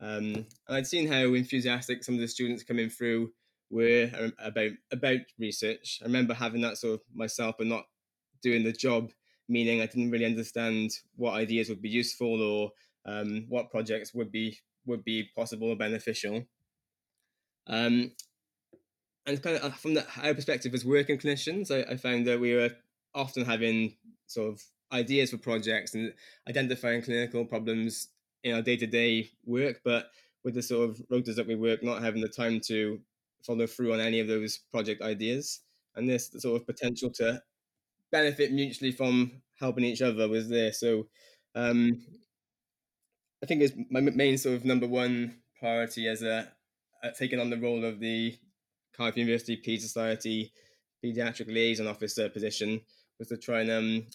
Um, 0.00 0.46
and 0.68 0.76
I'd 0.76 0.86
seen 0.86 1.08
how 1.08 1.34
enthusiastic 1.34 2.04
some 2.04 2.14
of 2.14 2.20
the 2.20 2.28
students 2.28 2.62
coming 2.62 2.90
through 2.90 3.32
were 3.70 4.10
about 4.38 4.70
about 4.92 5.20
research. 5.38 5.98
I 6.02 6.06
remember 6.06 6.34
having 6.34 6.60
that 6.60 6.78
sort 6.78 6.94
of 6.94 7.00
myself, 7.12 7.56
but 7.58 7.66
not 7.66 7.84
doing 8.42 8.62
the 8.62 8.72
job, 8.72 9.10
meaning 9.48 9.80
I 9.80 9.86
didn't 9.86 10.10
really 10.10 10.26
understand 10.26 10.92
what 11.16 11.34
ideas 11.34 11.68
would 11.68 11.82
be 11.82 11.88
useful 11.88 12.40
or 12.40 12.70
um, 13.06 13.46
what 13.48 13.70
projects 13.70 14.14
would 14.14 14.30
be 14.30 14.58
would 14.86 15.02
be 15.04 15.30
possible 15.34 15.70
or 15.70 15.76
beneficial. 15.76 16.44
Um, 17.66 18.12
and 19.26 19.42
kind 19.42 19.56
of 19.56 19.74
from 19.74 19.94
the, 19.94 20.06
our 20.22 20.34
perspective 20.34 20.72
as 20.72 20.84
working 20.84 21.18
clinicians, 21.18 21.72
I, 21.72 21.94
I 21.94 21.96
found 21.96 22.28
that 22.28 22.38
we 22.38 22.54
were 22.54 22.70
often 23.16 23.44
having 23.44 23.96
sort 24.26 24.52
of 24.52 24.62
ideas 24.92 25.30
for 25.30 25.38
projects 25.38 25.94
and 25.94 26.12
identifying 26.48 27.02
clinical 27.02 27.44
problems 27.44 28.08
in 28.44 28.54
our 28.54 28.62
day-to-day 28.62 29.30
work, 29.44 29.80
but 29.84 30.10
with 30.44 30.54
the 30.54 30.62
sort 30.62 30.88
of 30.88 30.96
rotas 31.10 31.34
that 31.34 31.46
we 31.46 31.56
work, 31.56 31.82
not 31.82 32.02
having 32.02 32.20
the 32.20 32.28
time 32.28 32.60
to 32.60 33.00
follow 33.44 33.66
through 33.66 33.92
on 33.92 34.00
any 34.00 34.20
of 34.20 34.28
those 34.28 34.58
project 34.70 35.02
ideas. 35.02 35.60
And 35.96 36.08
this 36.08 36.30
sort 36.38 36.60
of 36.60 36.66
potential 36.66 37.10
to 37.14 37.42
benefit 38.12 38.52
mutually 38.52 38.92
from 38.92 39.42
helping 39.58 39.84
each 39.84 40.02
other 40.02 40.28
was 40.28 40.48
there. 40.48 40.72
So 40.72 41.08
um, 41.54 42.02
I 43.42 43.46
think 43.46 43.62
it's 43.62 43.74
my 43.90 44.00
main 44.00 44.38
sort 44.38 44.56
of 44.56 44.64
number 44.64 44.86
one 44.86 45.38
priority 45.58 46.06
as 46.06 46.22
a, 46.22 46.52
a 47.02 47.10
taking 47.10 47.40
on 47.40 47.50
the 47.50 47.56
role 47.56 47.84
of 47.84 47.98
the 47.98 48.36
Cardiff 48.96 49.16
University 49.16 49.56
Peds 49.56 49.80
Society 49.80 50.52
pediatric 51.04 51.48
liaison 51.48 51.86
officer 51.86 52.28
position 52.28 52.80
was 53.18 53.28
to 53.28 53.36
try 53.36 53.60
and 53.60 53.70
um, 53.70 54.06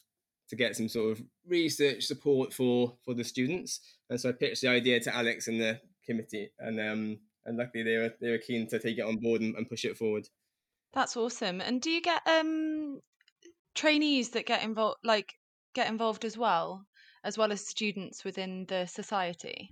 to 0.49 0.55
get 0.55 0.75
some 0.75 0.89
sort 0.89 1.11
of 1.11 1.23
research 1.47 2.03
support 2.03 2.53
for 2.53 2.93
for 3.03 3.13
the 3.13 3.23
students. 3.23 3.79
And 4.09 4.19
so 4.19 4.29
I 4.29 4.33
pitched 4.33 4.61
the 4.61 4.67
idea 4.69 4.99
to 4.99 5.15
Alex 5.15 5.47
and 5.47 5.59
the 5.59 5.79
committee, 6.05 6.51
and 6.59 6.79
um, 6.79 7.19
and 7.45 7.57
luckily 7.57 7.83
they 7.83 7.97
were 7.97 8.13
they 8.21 8.31
were 8.31 8.37
keen 8.37 8.67
to 8.67 8.79
take 8.79 8.97
it 8.97 9.05
on 9.05 9.17
board 9.17 9.41
and, 9.41 9.55
and 9.55 9.69
push 9.69 9.85
it 9.85 9.97
forward. 9.97 10.27
That's 10.93 11.15
awesome. 11.15 11.61
And 11.61 11.81
do 11.81 11.89
you 11.89 12.01
get 12.01 12.21
um 12.27 12.99
trainees 13.75 14.29
that 14.31 14.45
get 14.45 14.63
involved 14.63 14.97
like 15.03 15.33
get 15.73 15.89
involved 15.89 16.25
as 16.25 16.37
well, 16.37 16.85
as 17.23 17.37
well 17.37 17.51
as 17.51 17.65
students 17.65 18.25
within 18.25 18.65
the 18.67 18.85
society? 18.85 19.71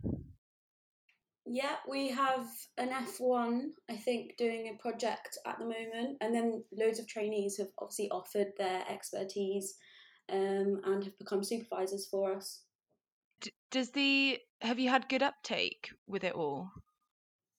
Yeah, 1.51 1.77
we 1.89 2.10
have 2.10 2.46
an 2.77 2.89
F1, 2.89 3.70
I 3.89 3.96
think, 3.96 4.38
doing 4.38 4.68
a 4.68 4.79
project 4.79 5.36
at 5.48 5.58
the 5.58 5.65
moment, 5.65 6.18
and 6.22 6.34
then 6.34 6.63
loads 6.72 7.00
of 7.00 7.08
trainees 7.08 7.58
have 7.58 7.70
obviously 7.79 8.08
offered 8.12 8.50
their 8.60 8.84
expertise 8.88 9.74
um, 10.32 10.79
and 10.86 11.03
have 11.03 11.18
become 11.18 11.44
supervisors 11.44 12.08
for 12.08 12.36
us. 12.36 12.62
Does 13.72 13.89
the 13.91 14.38
have 14.62 14.77
you 14.77 14.89
had 14.89 15.10
good 15.10 15.24
uptake 15.24 15.89
with 16.06 16.24
it 16.24 16.34
all? 16.34 16.70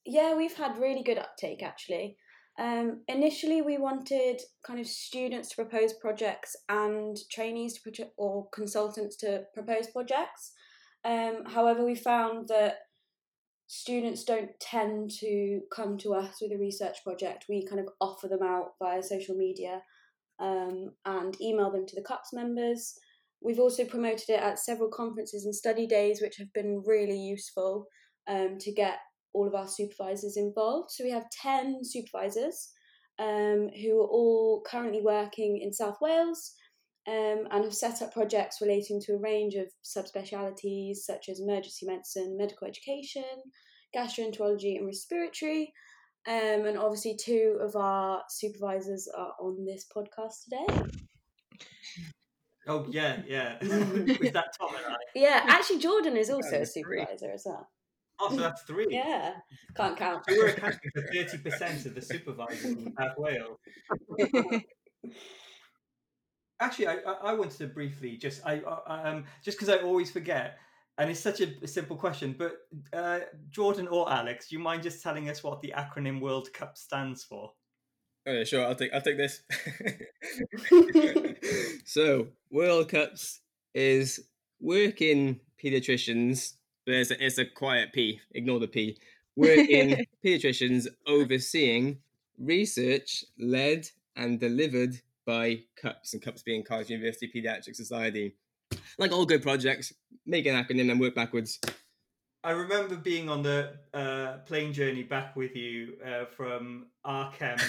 Yeah, 0.07 0.37
we've 0.37 0.57
had 0.57 0.79
really 0.79 1.03
good 1.03 1.19
uptake 1.19 1.63
actually. 1.63 2.17
Um, 2.61 3.03
initially, 3.09 3.61
we 3.61 3.77
wanted 3.77 4.41
kind 4.65 4.79
of 4.79 4.87
students 4.87 5.49
to 5.49 5.57
propose 5.57 5.95
projects 5.95 6.55
and 6.69 7.17
trainees 7.33 7.75
to 7.75 7.91
proje- 7.91 8.11
or 8.17 8.49
consultants 8.51 9.17
to 9.17 9.47
propose 9.53 9.89
projects. 9.89 10.53
Um, 11.05 11.45
however, 11.47 11.85
we 11.85 11.97
found 11.97 12.49
that 12.49 12.77
students 13.73 14.25
don't 14.25 14.51
tend 14.59 15.13
to 15.13 15.61
come 15.73 15.97
to 15.97 16.13
us 16.13 16.39
with 16.43 16.51
a 16.51 16.59
research 16.59 17.05
project. 17.05 17.45
We 17.49 17.65
kind 17.65 17.81
of 17.81 17.87
offer 18.01 18.27
them 18.27 18.43
out 18.43 18.73
via 18.81 19.01
social 19.01 19.37
media 19.37 19.81
um, 20.41 20.91
and 21.05 21.41
email 21.41 21.71
them 21.71 21.87
to 21.87 21.95
the 21.95 22.03
CUPS 22.03 22.33
members. 22.33 22.99
We've 23.41 23.61
also 23.61 23.85
promoted 23.85 24.29
it 24.29 24.41
at 24.41 24.59
several 24.59 24.91
conferences 24.91 25.45
and 25.45 25.55
study 25.55 25.87
days, 25.87 26.21
which 26.21 26.37
have 26.39 26.53
been 26.53 26.83
really 26.85 27.17
useful 27.17 27.87
um, 28.27 28.59
to 28.59 28.73
get 28.73 28.99
all 29.35 29.47
of 29.47 29.55
our 29.55 29.69
supervisors 29.69 30.37
involved. 30.37 30.91
So 30.91 31.05
we 31.05 31.13
have 31.13 31.31
10 31.31 31.85
supervisors 31.85 32.73
um, 33.21 33.71
who 33.81 34.01
are 34.01 34.09
all 34.09 34.65
currently 34.67 35.01
working 35.01 35.61
in 35.63 35.73
South 35.73 35.99
Wales 36.01 36.57
um, 37.09 37.47
and 37.51 37.65
have 37.65 37.75
set 37.75 38.03
up 38.03 38.13
projects 38.13 38.61
relating 38.61 39.01
to 39.03 39.13
a 39.13 39.19
range 39.19 39.55
of 39.55 39.67
subspecialities 39.85 40.97
such 40.97 41.29
as 41.29 41.41
emergency 41.41 41.87
medicine, 41.87 42.37
medical 42.39 42.67
education, 42.67 43.25
gastroenterology, 43.97 44.77
and 44.77 44.87
respiratory. 44.87 45.73
Um, 46.29 46.67
and 46.67 46.79
obviously, 46.79 47.17
two 47.17 47.59
of 47.61 47.75
our 47.77 48.23
supervisors 48.29 49.09
are 49.17 49.33
on 49.41 49.65
this 49.65 49.87
podcast 49.95 50.45
today. 50.45 50.91
Oh 52.67 52.87
yeah, 52.91 53.23
yeah. 53.27 53.57
Is 53.63 54.33
that 54.33 54.55
Tom 54.59 54.75
and 54.77 54.95
I? 54.95 54.97
Yeah, 55.15 55.45
actually, 55.49 55.79
Jordan 55.79 56.17
is 56.17 56.31
also 56.31 56.61
a 56.61 56.67
supervisor 56.67 57.33
as 57.33 57.45
well. 57.47 57.69
Oh, 58.21 58.29
so 58.31 58.37
that's 58.37 58.63
three. 58.63 58.87
Yeah, 58.91 59.33
can't 59.75 59.97
count. 59.97 60.25
So 60.29 60.37
we're 60.37 60.49
accounting 60.49 60.91
for 60.95 61.03
thirty 61.03 61.39
percent 61.39 61.87
of 61.87 61.95
the 61.95 62.03
supervisors 62.03 62.65
in 62.65 62.95
South 62.99 63.17
Wales. 63.17 63.59
Actually, 66.61 66.89
I, 66.89 66.97
I 67.23 67.33
wanted 67.33 67.59
to 67.59 67.67
briefly 67.67 68.17
just 68.17 68.43
I, 68.47 68.61
I 68.87 69.03
um 69.03 69.25
just 69.43 69.59
because 69.59 69.69
I 69.69 69.83
always 69.83 70.11
forget, 70.11 70.59
and 70.99 71.11
it's 71.11 71.21
such 71.21 71.41
a 71.41 71.67
simple 71.67 71.97
question. 71.97 72.35
But 72.39 72.59
uh, 72.93 73.21
Jordan 73.51 73.89
or 73.89 74.11
Alex, 74.13 74.49
do 74.49 74.57
you 74.57 74.63
mind 74.63 74.83
just 74.83 75.03
telling 75.03 75.29
us 75.31 75.43
what 75.43 75.61
the 75.63 75.73
acronym 75.77 76.21
World 76.21 76.53
Cup 76.53 76.77
stands 76.77 77.25
for? 77.25 77.53
Oh 78.27 78.33
yeah, 78.33 78.45
sure. 78.45 78.67
I'll 78.67 78.75
take 78.75 78.93
I'll 78.93 79.01
take 79.01 79.17
this. 79.17 79.43
so 81.87 82.29
World 82.51 82.89
Cups 82.91 83.41
is 83.75 84.21
working 84.61 85.41
pediatricians, 85.63 86.55
it's 86.87 87.11
a, 87.11 87.25
it's 87.25 87.39
a 87.39 87.47
quiet 87.47 87.93
P. 87.93 88.21
Ignore 88.33 88.61
the 88.61 88.69
P. 88.69 88.99
Working 89.37 90.05
pediatricians 90.25 90.87
overseeing 91.07 91.99
research 92.39 93.25
led 93.39 93.89
and 94.17 94.39
delivered 94.39 95.01
by 95.31 95.61
CUPS, 95.81 96.15
and 96.15 96.23
CUPS 96.23 96.43
being 96.43 96.65
Cardiff 96.65 96.91
University 96.91 97.31
Pediatric 97.33 97.77
Society. 97.77 98.35
Like 98.99 99.13
all 99.13 99.25
good 99.25 99.43
projects, 99.43 99.93
make 100.27 100.45
an 100.47 100.57
acronym 100.57 100.91
and 100.91 100.99
work 100.99 101.15
backwards. 101.15 101.61
I 102.43 102.51
remember 102.51 102.97
being 102.97 103.29
on 103.29 103.43
the 103.45 103.75
uh, 103.95 104.39
plane 104.47 104.73
journey 104.73 105.05
back 105.05 105.37
with 105.37 105.55
you 105.55 105.99
uh, 106.05 106.25
from 106.37 106.87
Archem 107.07 107.61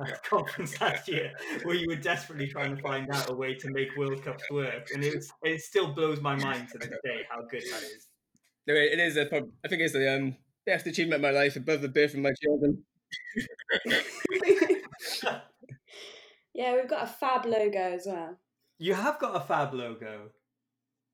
uh, 0.00 0.10
conference 0.24 0.80
last 0.80 1.08
year, 1.08 1.32
where 1.64 1.74
you 1.74 1.86
were 1.88 1.96
desperately 1.96 2.46
trying 2.46 2.76
to 2.76 2.82
find 2.82 3.10
out 3.10 3.28
a 3.28 3.34
way 3.34 3.54
to 3.54 3.70
make 3.70 3.88
World 3.96 4.22
Cups 4.22 4.44
work, 4.52 4.90
and 4.94 5.02
it's, 5.02 5.32
it 5.42 5.60
still 5.62 5.92
blows 5.92 6.20
my 6.20 6.36
mind 6.36 6.68
to 6.68 6.78
this 6.78 6.90
day 7.02 7.22
how 7.28 7.42
good 7.50 7.62
that 7.72 7.82
is. 7.82 8.06
No, 8.68 8.74
it 8.74 9.00
is 9.00 9.16
a. 9.16 9.22
I 9.64 9.68
think 9.68 9.82
it's 9.82 9.94
the 9.94 10.14
um, 10.14 10.36
best 10.64 10.86
achievement 10.86 11.16
of 11.16 11.22
my 11.22 11.36
life, 11.36 11.56
above 11.56 11.82
the 11.82 11.88
birth 11.88 12.14
of 12.14 12.20
my 12.20 12.32
children. 12.40 12.84
yeah, 16.60 16.74
we've 16.74 16.88
got 16.90 17.04
a 17.04 17.06
fab 17.06 17.46
logo 17.46 17.78
as 17.78 18.04
well. 18.04 18.36
You 18.78 18.92
have 18.92 19.18
got 19.18 19.34
a 19.34 19.40
fab 19.40 19.72
logo. 19.72 20.28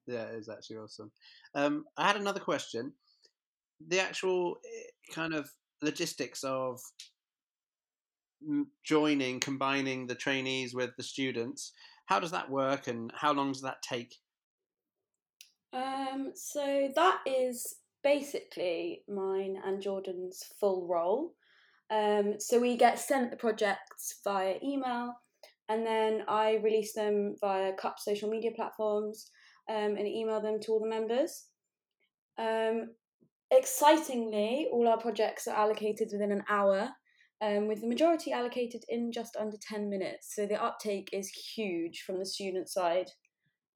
Yeah, 0.08 0.24
it 0.24 0.40
is 0.40 0.48
actually 0.48 0.78
awesome. 0.78 1.12
Um, 1.54 1.84
I 1.96 2.08
had 2.08 2.16
another 2.16 2.40
question. 2.40 2.92
The 3.86 4.00
actual 4.00 4.56
eh, 4.64 5.14
kind 5.14 5.34
of 5.34 5.48
logistics 5.82 6.42
of 6.42 6.80
joining, 8.84 9.38
combining 9.38 10.08
the 10.08 10.16
trainees 10.16 10.74
with 10.74 10.90
the 10.96 11.04
students, 11.04 11.72
how 12.06 12.18
does 12.18 12.32
that 12.32 12.50
work 12.50 12.88
and 12.88 13.12
how 13.14 13.32
long 13.32 13.52
does 13.52 13.62
that 13.62 13.82
take? 13.88 14.16
Um, 15.72 16.32
so 16.34 16.88
that 16.96 17.20
is 17.24 17.76
basically 18.02 19.02
mine 19.08 19.58
and 19.64 19.80
Jordan's 19.80 20.42
full 20.58 20.88
role. 20.88 21.34
Um, 21.88 22.34
so 22.40 22.58
we 22.58 22.76
get 22.76 22.98
sent 22.98 23.30
the 23.30 23.36
projects 23.36 24.18
via 24.24 24.56
email 24.60 25.14
and 25.68 25.84
then 25.84 26.22
I 26.28 26.60
release 26.62 26.92
them 26.92 27.34
via 27.40 27.72
CUP 27.74 27.98
social 27.98 28.30
media 28.30 28.50
platforms 28.54 29.30
um, 29.68 29.96
and 29.96 30.06
email 30.06 30.40
them 30.40 30.60
to 30.60 30.72
all 30.72 30.80
the 30.80 30.88
members. 30.88 31.46
Um, 32.38 32.90
excitingly, 33.50 34.68
all 34.72 34.88
our 34.88 34.98
projects 34.98 35.46
are 35.48 35.56
allocated 35.56 36.08
within 36.12 36.32
an 36.32 36.44
hour, 36.48 36.90
um, 37.42 37.68
with 37.68 37.80
the 37.80 37.88
majority 37.88 38.32
allocated 38.32 38.84
in 38.88 39.10
just 39.12 39.36
under 39.36 39.56
10 39.60 39.90
minutes. 39.90 40.34
So 40.34 40.46
the 40.46 40.62
uptake 40.62 41.10
is 41.12 41.28
huge 41.28 42.02
from 42.06 42.18
the 42.18 42.26
student 42.26 42.68
side, 42.68 43.10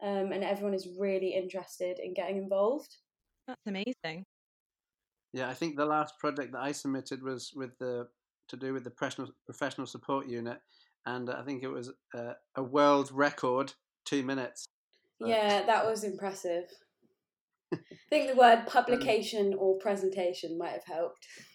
um, 0.02 0.32
and 0.32 0.44
everyone 0.44 0.74
is 0.74 0.88
really 0.98 1.34
interested 1.34 1.98
in 1.98 2.14
getting 2.14 2.36
involved. 2.36 2.94
That's 3.48 3.60
amazing. 3.66 4.24
Yeah, 5.32 5.48
I 5.48 5.54
think 5.54 5.76
the 5.76 5.86
last 5.86 6.18
project 6.18 6.52
that 6.52 6.62
I 6.62 6.72
submitted 6.72 7.22
was 7.22 7.52
with 7.54 7.76
the 7.78 8.08
to 8.48 8.56
do 8.56 8.72
with 8.72 8.82
the 8.82 8.90
professional 8.90 9.28
professional 9.46 9.86
support 9.86 10.28
unit, 10.28 10.58
and 11.16 11.30
I 11.30 11.42
think 11.42 11.62
it 11.62 11.68
was 11.68 11.92
uh, 12.14 12.34
a 12.56 12.62
world 12.62 13.10
record 13.12 13.72
two 14.04 14.22
minutes. 14.22 14.66
Yeah, 15.18 15.64
that 15.66 15.84
was 15.84 16.04
impressive. 16.04 16.64
I 17.74 17.78
think 18.08 18.30
the 18.30 18.36
word 18.36 18.66
publication 18.66 19.54
or 19.58 19.78
presentation 19.78 20.58
might 20.58 20.72
have 20.72 20.84
helped. 20.84 21.26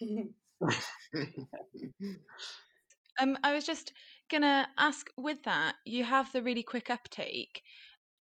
um, 3.20 3.36
I 3.42 3.52
was 3.52 3.64
just 3.64 3.92
gonna 4.30 4.68
ask 4.78 5.08
with 5.16 5.42
that, 5.44 5.74
you 5.84 6.04
have 6.04 6.32
the 6.32 6.42
really 6.42 6.62
quick 6.62 6.90
uptake. 6.90 7.62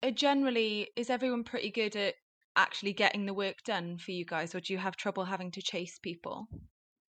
Uh, 0.03 0.11
generally, 0.11 0.89
is 0.97 1.11
everyone 1.11 1.45
pretty 1.45 1.71
good 1.71 1.97
at 1.97 2.15
actually 2.57 2.93
getting 2.93 3.27
the 3.27 3.35
work 3.35 3.57
done 3.65 3.99
for 3.99 4.11
you 4.13 4.25
guys, 4.25 4.55
or 4.55 4.61
do 4.61 4.73
you 4.73 4.79
have 4.79 4.97
trouble 4.97 5.25
having 5.25 5.51
to 5.53 5.63
chase 5.63 5.99
people? 6.03 6.49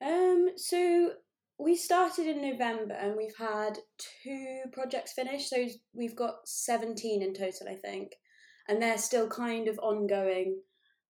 Um, 0.05 0.51
so 0.57 1.13
we 1.59 1.77
started 1.77 2.27
in 2.27 2.43
November 2.43 2.95
and 2.95 3.17
we've 3.17 3.37
had 3.39 3.79
two 3.99 4.63
projects 4.73 5.13
finished. 5.13 5.49
So 5.49 5.67
we've 5.95 6.17
got 6.17 6.47
17 6.47 7.23
in 7.23 7.33
total, 7.33 7.69
I 7.71 7.77
think. 7.77 8.13
And 8.69 8.83
they're 8.83 8.99
still 8.99 9.29
kind 9.29 9.69
of 9.69 9.79
ongoing. 9.79 10.61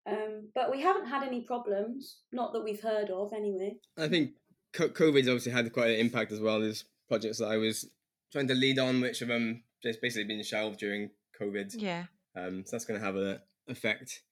Um, 0.08 0.50
but 0.54 0.70
we 0.70 0.82
haven't 0.82 1.06
had 1.06 1.24
any 1.24 1.40
problems, 1.40 2.18
not 2.32 2.52
that 2.52 2.62
we've 2.62 2.82
heard 2.82 3.10
of 3.10 3.32
anyway. 3.32 3.76
I 3.98 4.06
think 4.06 4.32
COVID's 4.72 5.26
obviously 5.26 5.52
had 5.52 5.72
quite 5.72 5.90
an 5.90 6.00
impact 6.00 6.30
as 6.30 6.40
well. 6.40 6.60
There's 6.60 6.84
projects 7.08 7.38
that 7.38 7.48
I 7.48 7.56
was 7.56 7.88
trying 8.30 8.46
to 8.48 8.54
lead 8.54 8.78
on, 8.78 9.00
which 9.00 9.18
have 9.20 9.30
um, 9.30 9.62
just 9.82 10.00
basically 10.00 10.28
been 10.28 10.44
shelved 10.44 10.78
during 10.78 11.10
COVID. 11.40 11.74
Yeah. 11.76 12.04
Um, 12.36 12.62
so 12.64 12.76
that's 12.76 12.84
going 12.84 13.00
to 13.00 13.04
have 13.04 13.16
an 13.16 13.40
effect. 13.66 14.22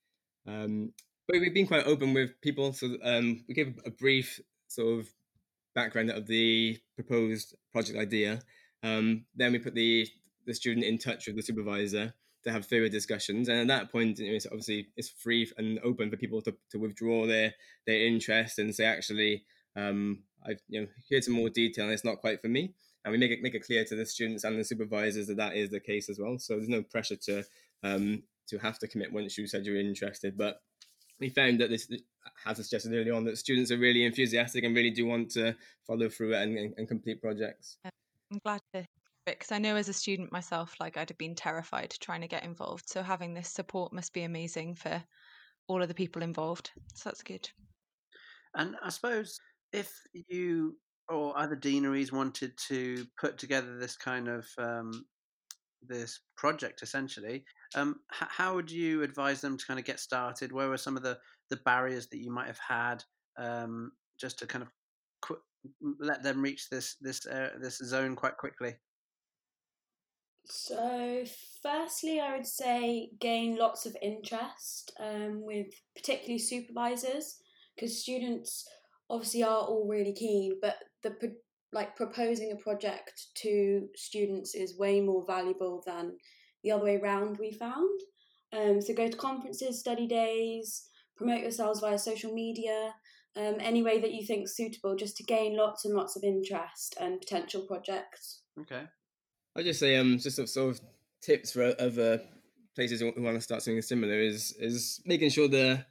Um, 0.47 0.93
but 1.27 1.41
we've 1.41 1.55
been 1.55 1.67
quite 1.67 1.87
open 1.87 2.15
with 2.15 2.41
people. 2.41 2.73
So 2.73 2.97
um, 3.03 3.45
we 3.49 3.55
gave 3.55 3.79
a 3.85 3.91
brief 3.91 4.41
sort 4.69 5.01
of 5.01 5.09
background 5.75 6.11
of 6.11 6.27
the 6.27 6.79
proposed 6.95 7.55
project 7.73 7.99
idea. 7.99 8.41
Um, 8.83 9.25
then 9.35 9.53
we 9.53 9.59
put 9.59 9.75
the 9.75 10.07
the 10.47 10.55
student 10.55 10.85
in 10.85 10.99
touch 10.99 11.27
with 11.27 11.37
the 11.37 11.43
supervisor 11.43 12.15
to 12.45 12.53
have 12.53 12.67
further 12.67 12.89
discussions. 12.89 13.49
And 13.49 13.59
at 13.59 13.67
that 13.69 13.91
point, 13.91 14.21
it's 14.21 14.47
obviously 14.47 14.89
it's 14.97 15.09
free 15.09 15.51
and 15.57 15.81
open 15.83 16.11
for 16.11 16.17
people 16.17 16.43
to, 16.43 16.55
to 16.71 16.79
withdraw 16.79 17.27
their 17.27 17.55
their 17.87 18.07
interest 18.07 18.59
and 18.59 18.75
say, 18.75 18.85
actually, 18.85 19.45
um, 19.77 20.23
I've 20.47 20.61
you 20.69 20.83
know 20.83 20.87
here's 21.09 21.27
some 21.27 21.35
more 21.35 21.49
detail, 21.51 21.85
and 21.85 21.95
it's 21.95 22.05
not 22.05 22.19
quite 22.19 22.41
for 22.41 22.49
me. 22.49 22.75
And 23.05 23.13
we 23.13 23.19
make 23.19 23.31
it 23.31 23.43
make 23.43 23.55
it 23.55 23.65
clear 23.65 23.85
to 23.85 23.97
the 23.97 24.07
students 24.07 24.45
and 24.45 24.59
the 24.59 24.65
supervisors 24.65 25.27
that 25.27 25.37
that 25.37 25.57
is 25.57 25.71
the 25.71 25.81
case 25.81 26.09
as 26.09 26.19
well. 26.19 26.39
So 26.39 26.55
there's 26.55 26.69
no 26.69 26.83
pressure 26.83 27.17
to 27.17 27.45
um, 27.83 28.23
to 28.49 28.59
have 28.59 28.79
to 28.79 28.89
commit 28.89 29.13
once 29.13 29.37
you 29.39 29.47
said 29.47 29.67
you're 29.67 29.77
interested. 29.77 30.37
But 30.37 30.61
we 31.21 31.29
found 31.29 31.61
that 31.61 31.71
this, 31.71 31.89
as 32.47 32.59
I 32.59 32.63
suggested 32.63 32.93
early 32.93 33.11
on, 33.11 33.25
that 33.25 33.39
students 33.39 33.71
are 33.71 33.79
really 33.79 34.05
enthusiastic 34.05 34.65
and 34.65 34.75
really 34.75 34.91
do 34.91 35.07
want 35.07 35.31
to 35.33 35.55
follow 35.87 36.09
through 36.09 36.35
and, 36.35 36.57
and, 36.57 36.75
and 36.77 36.89
complete 36.89 37.21
projects. 37.21 37.79
I'm 37.85 38.39
glad 38.45 38.61
to 38.75 38.85
because 39.27 39.53
I 39.53 39.59
know 39.59 39.77
as 39.77 39.89
a 39.89 39.93
student 39.95 40.33
myself, 40.33 40.75
like 40.81 40.97
I'd 40.97 41.09
have 41.09 41.19
been 41.19 41.35
terrified 41.35 41.95
trying 41.99 42.21
to 42.21 42.29
get 42.29 42.45
involved. 42.45 42.89
So 42.89 43.03
having 43.03 43.33
this 43.33 43.49
support 43.49 43.93
must 43.93 44.13
be 44.13 44.25
amazing 44.25 44.75
for 44.75 45.03
all 45.67 45.81
of 45.81 45.89
the 45.89 45.95
people 45.95 46.23
involved. 46.23 46.71
So 46.95 47.09
that's 47.09 47.23
good. 47.23 47.49
And 48.55 48.77
I 48.83 48.91
suppose 48.91 49.39
if 49.73 49.91
you 50.13 50.77
or 51.09 51.39
other 51.39 51.57
deaneries 51.57 52.13
wanted 52.13 52.57
to 52.69 53.07
put 53.19 53.39
together 53.39 53.79
this 53.79 53.97
kind 53.97 54.29
of 54.29 54.47
um, 54.59 55.05
this 55.87 56.21
project 56.37 56.83
essentially 56.83 57.45
um, 57.75 58.01
h- 58.13 58.29
how 58.31 58.55
would 58.55 58.71
you 58.71 59.03
advise 59.03 59.41
them 59.41 59.57
to 59.57 59.67
kind 59.67 59.79
of 59.81 59.87
get 59.87 60.01
started? 60.01 60.53
Where 60.53 60.69
were 60.69 60.79
some 60.79 60.97
of 60.97 61.03
the 61.03 61.19
the 61.51 61.57
barriers 61.57 62.07
that 62.09 62.19
you 62.19 62.31
might 62.31 62.47
have 62.47 62.59
had 62.59 63.05
um, 63.39 63.93
just 64.19 64.39
to 64.39 64.47
kind 64.47 64.63
of 64.63 64.71
qu- 65.21 65.43
let 65.99 66.23
them 66.23 66.43
reach 66.43 66.69
this 66.71 66.97
this 67.01 67.27
uh, 67.27 67.51
this 67.61 67.79
zone 67.79 68.17
quite 68.17 68.37
quickly? 68.37 68.75
So 70.47 71.25
firstly 71.65 72.21
i 72.21 72.37
would 72.37 72.47
say 72.47 73.09
gain 73.19 73.57
lots 73.57 73.87
of 73.87 73.97
interest 74.03 74.93
um, 75.01 75.43
with 75.43 75.69
particularly 75.97 76.39
supervisors 76.39 77.39
because 77.75 78.03
students 78.03 78.69
obviously 79.09 79.43
are 79.43 79.63
all 79.63 79.89
really 79.89 80.13
keen 80.13 80.59
but 80.61 80.77
the 81.03 81.17
like 81.73 81.97
proposing 81.97 82.53
a 82.53 82.63
project 82.63 83.29
to 83.35 83.89
students 83.97 84.55
is 84.55 84.79
way 84.79 85.01
more 85.01 85.25
valuable 85.27 85.83
than 85.87 86.13
the 86.65 86.73
other 86.73 86.85
way 86.85 86.97
around 86.97 87.39
we 87.39 87.53
found. 87.53 88.01
Um, 88.53 88.81
so 88.81 88.95
go 88.95 89.09
to 89.09 89.17
conferences 89.17 89.79
study 89.79 90.09
days 90.09 90.89
promote 91.17 91.41
yourselves 91.41 91.81
via 91.81 91.99
social 91.99 92.33
media 92.33 92.95
um, 93.37 93.57
any 93.61 93.83
way 93.83 94.01
that 94.01 94.13
you 94.13 94.25
think 94.25 94.49
suitable 94.49 94.95
just 94.95 95.17
to 95.17 95.25
gain 95.25 95.57
lots 95.57 95.85
and 95.85 95.95
lots 95.95 96.17
of 96.17 96.23
interest 96.23 96.97
and 97.01 97.21
potential 97.21 97.63
projects. 97.63 98.43
Okay. 98.61 98.83
I 99.57 99.63
just 99.63 99.81
say 99.81 99.97
um 99.97 100.19
just 100.19 100.37
sort 100.49 100.71
of 100.71 100.81
tips 101.21 101.53
for 101.53 101.75
other 101.79 102.21
places 102.75 103.01
who 103.01 103.13
want 103.23 103.37
to 103.37 103.41
start 103.41 103.63
something 103.63 103.83
similar 103.83 104.21
is 104.21 104.55
is 104.59 105.01
making 105.05 105.31
sure 105.31 105.49
the 105.49 105.85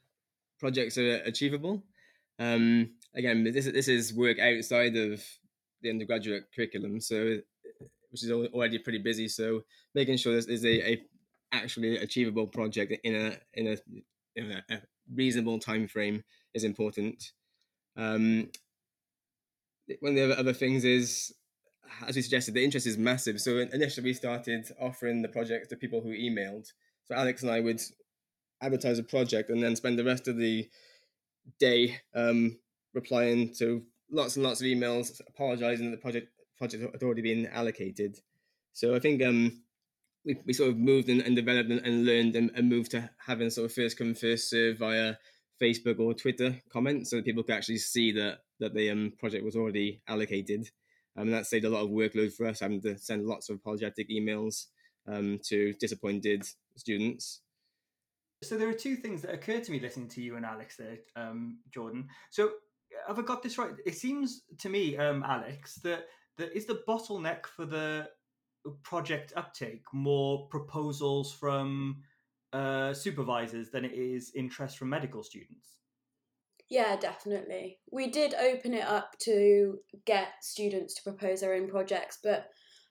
projects 0.59 0.97
are 0.97 1.15
achievable. 1.25 1.83
Um 2.39 2.91
again 3.15 3.43
this, 3.43 3.65
this 3.65 3.87
is 3.87 4.13
work 4.13 4.39
outside 4.39 4.95
of 4.95 5.23
the 5.81 5.89
undergraduate 5.89 6.45
curriculum, 6.55 7.01
so 7.01 7.39
which 8.13 8.23
is 8.23 8.31
already 8.31 8.77
pretty 8.77 8.99
busy. 8.99 9.27
So 9.27 9.63
making 9.93 10.17
sure 10.17 10.33
this 10.33 10.45
is 10.45 10.63
a, 10.63 10.91
a 10.93 11.01
actually 11.51 11.97
achievable 11.97 12.47
project 12.47 12.93
in 13.03 13.15
a 13.15 13.37
in 13.53 13.67
a, 13.67 13.77
in 14.35 14.51
a, 14.51 14.81
reasonable 15.13 15.59
time 15.59 15.87
frame 15.87 16.23
is 16.53 16.63
important. 16.63 17.31
Um, 17.97 18.49
one 19.99 20.11
of 20.11 20.15
the 20.15 20.23
other, 20.23 20.39
other 20.39 20.53
things 20.53 20.85
is, 20.85 21.33
as 22.07 22.15
we 22.15 22.21
suggested, 22.21 22.53
the 22.53 22.63
interest 22.63 22.87
is 22.87 22.97
massive. 22.97 23.41
So 23.41 23.57
initially 23.57 24.05
we 24.05 24.13
started 24.13 24.65
offering 24.79 25.21
the 25.21 25.27
project 25.27 25.69
to 25.69 25.75
people 25.75 25.99
who 25.99 26.09
emailed. 26.09 26.71
So 27.05 27.15
Alex 27.15 27.41
and 27.41 27.51
I 27.51 27.59
would 27.59 27.81
advertise 28.61 28.97
a 28.97 29.03
project 29.03 29.49
and 29.49 29.61
then 29.61 29.75
spend 29.75 29.99
the 29.99 30.05
rest 30.05 30.29
of 30.29 30.37
the 30.37 30.69
day 31.59 31.99
um, 32.15 32.57
replying 32.93 33.53
to 33.55 33.83
lots 34.09 34.35
and 34.35 34.45
lots 34.45 34.61
of 34.61 34.67
emails 34.67 35.19
apologizing 35.27 35.89
that 35.89 35.97
the 35.97 36.01
project 36.01 36.29
project 36.57 36.83
had 36.93 37.03
already 37.03 37.21
been 37.21 37.47
allocated. 37.47 38.19
So 38.73 38.95
I 38.95 38.99
think 38.99 39.23
um, 39.23 39.63
we, 40.25 40.37
we 40.45 40.53
sort 40.53 40.69
of 40.69 40.77
moved 40.77 41.09
and, 41.09 41.21
and 41.21 41.35
developed 41.35 41.69
and, 41.69 41.85
and 41.85 42.05
learned 42.05 42.35
and, 42.35 42.51
and, 42.55 42.69
moved 42.69 42.91
to 42.91 43.09
having 43.25 43.49
sort 43.49 43.65
of 43.65 43.73
first 43.73 43.97
come 43.97 44.15
first 44.15 44.49
serve 44.49 44.79
via 44.79 45.15
Facebook 45.61 45.99
or 45.99 46.13
Twitter 46.13 46.59
comments, 46.71 47.09
so 47.09 47.17
that 47.17 47.25
people 47.25 47.43
could 47.43 47.55
actually 47.55 47.77
see 47.77 48.11
that 48.13 48.39
that 48.59 48.73
the 48.73 48.89
um, 48.89 49.13
project 49.19 49.43
was 49.43 49.55
already 49.55 50.01
allocated. 50.07 50.69
Um, 51.15 51.27
and 51.27 51.33
that 51.33 51.45
saved 51.45 51.65
a 51.65 51.69
lot 51.69 51.83
of 51.83 51.91
workload 51.91 52.33
for 52.33 52.47
us, 52.47 52.59
having 52.59 52.81
to 52.81 52.97
send 52.97 53.25
lots 53.25 53.49
of 53.49 53.57
apologetic 53.57 54.09
emails 54.09 54.65
um, 55.07 55.39
to 55.43 55.73
disappointed 55.73 56.43
students. 56.75 57.41
So 58.43 58.57
there 58.57 58.67
are 58.67 58.73
two 58.73 58.95
things 58.95 59.21
that 59.21 59.33
occurred 59.33 59.63
to 59.65 59.71
me 59.71 59.79
listening 59.79 60.09
to 60.09 60.21
you 60.21 60.35
and 60.35 60.45
Alex 60.45 60.75
there, 60.75 60.97
um, 61.15 61.59
Jordan. 61.71 62.07
So 62.31 62.51
have 63.07 63.19
I 63.19 63.21
got 63.21 63.43
this 63.43 63.57
right? 63.57 63.71
It 63.85 63.95
seems 63.95 64.41
to 64.59 64.69
me, 64.69 64.97
um, 64.97 65.23
Alex, 65.23 65.75
that 65.83 66.05
that 66.37 66.55
is 66.55 66.65
the 66.65 66.81
bottleneck 66.87 67.45
for 67.45 67.65
the 67.65 68.09
project 68.83 69.33
uptake 69.35 69.83
more 69.93 70.47
proposals 70.47 71.33
from 71.33 72.01
uh, 72.53 72.93
supervisors 72.93 73.69
than 73.71 73.83
it 73.83 73.93
is 73.93 74.31
interest 74.35 74.77
from 74.77 74.89
medical 74.89 75.23
students. 75.23 75.77
Yeah, 76.69 76.95
definitely. 76.95 77.79
We 77.91 78.09
did 78.09 78.33
open 78.33 78.73
it 78.73 78.85
up 78.85 79.17
to 79.23 79.79
get 80.05 80.29
students 80.41 80.95
to 80.95 81.03
propose 81.03 81.41
their 81.41 81.53
own 81.53 81.67
projects, 81.67 82.19
but 82.23 82.49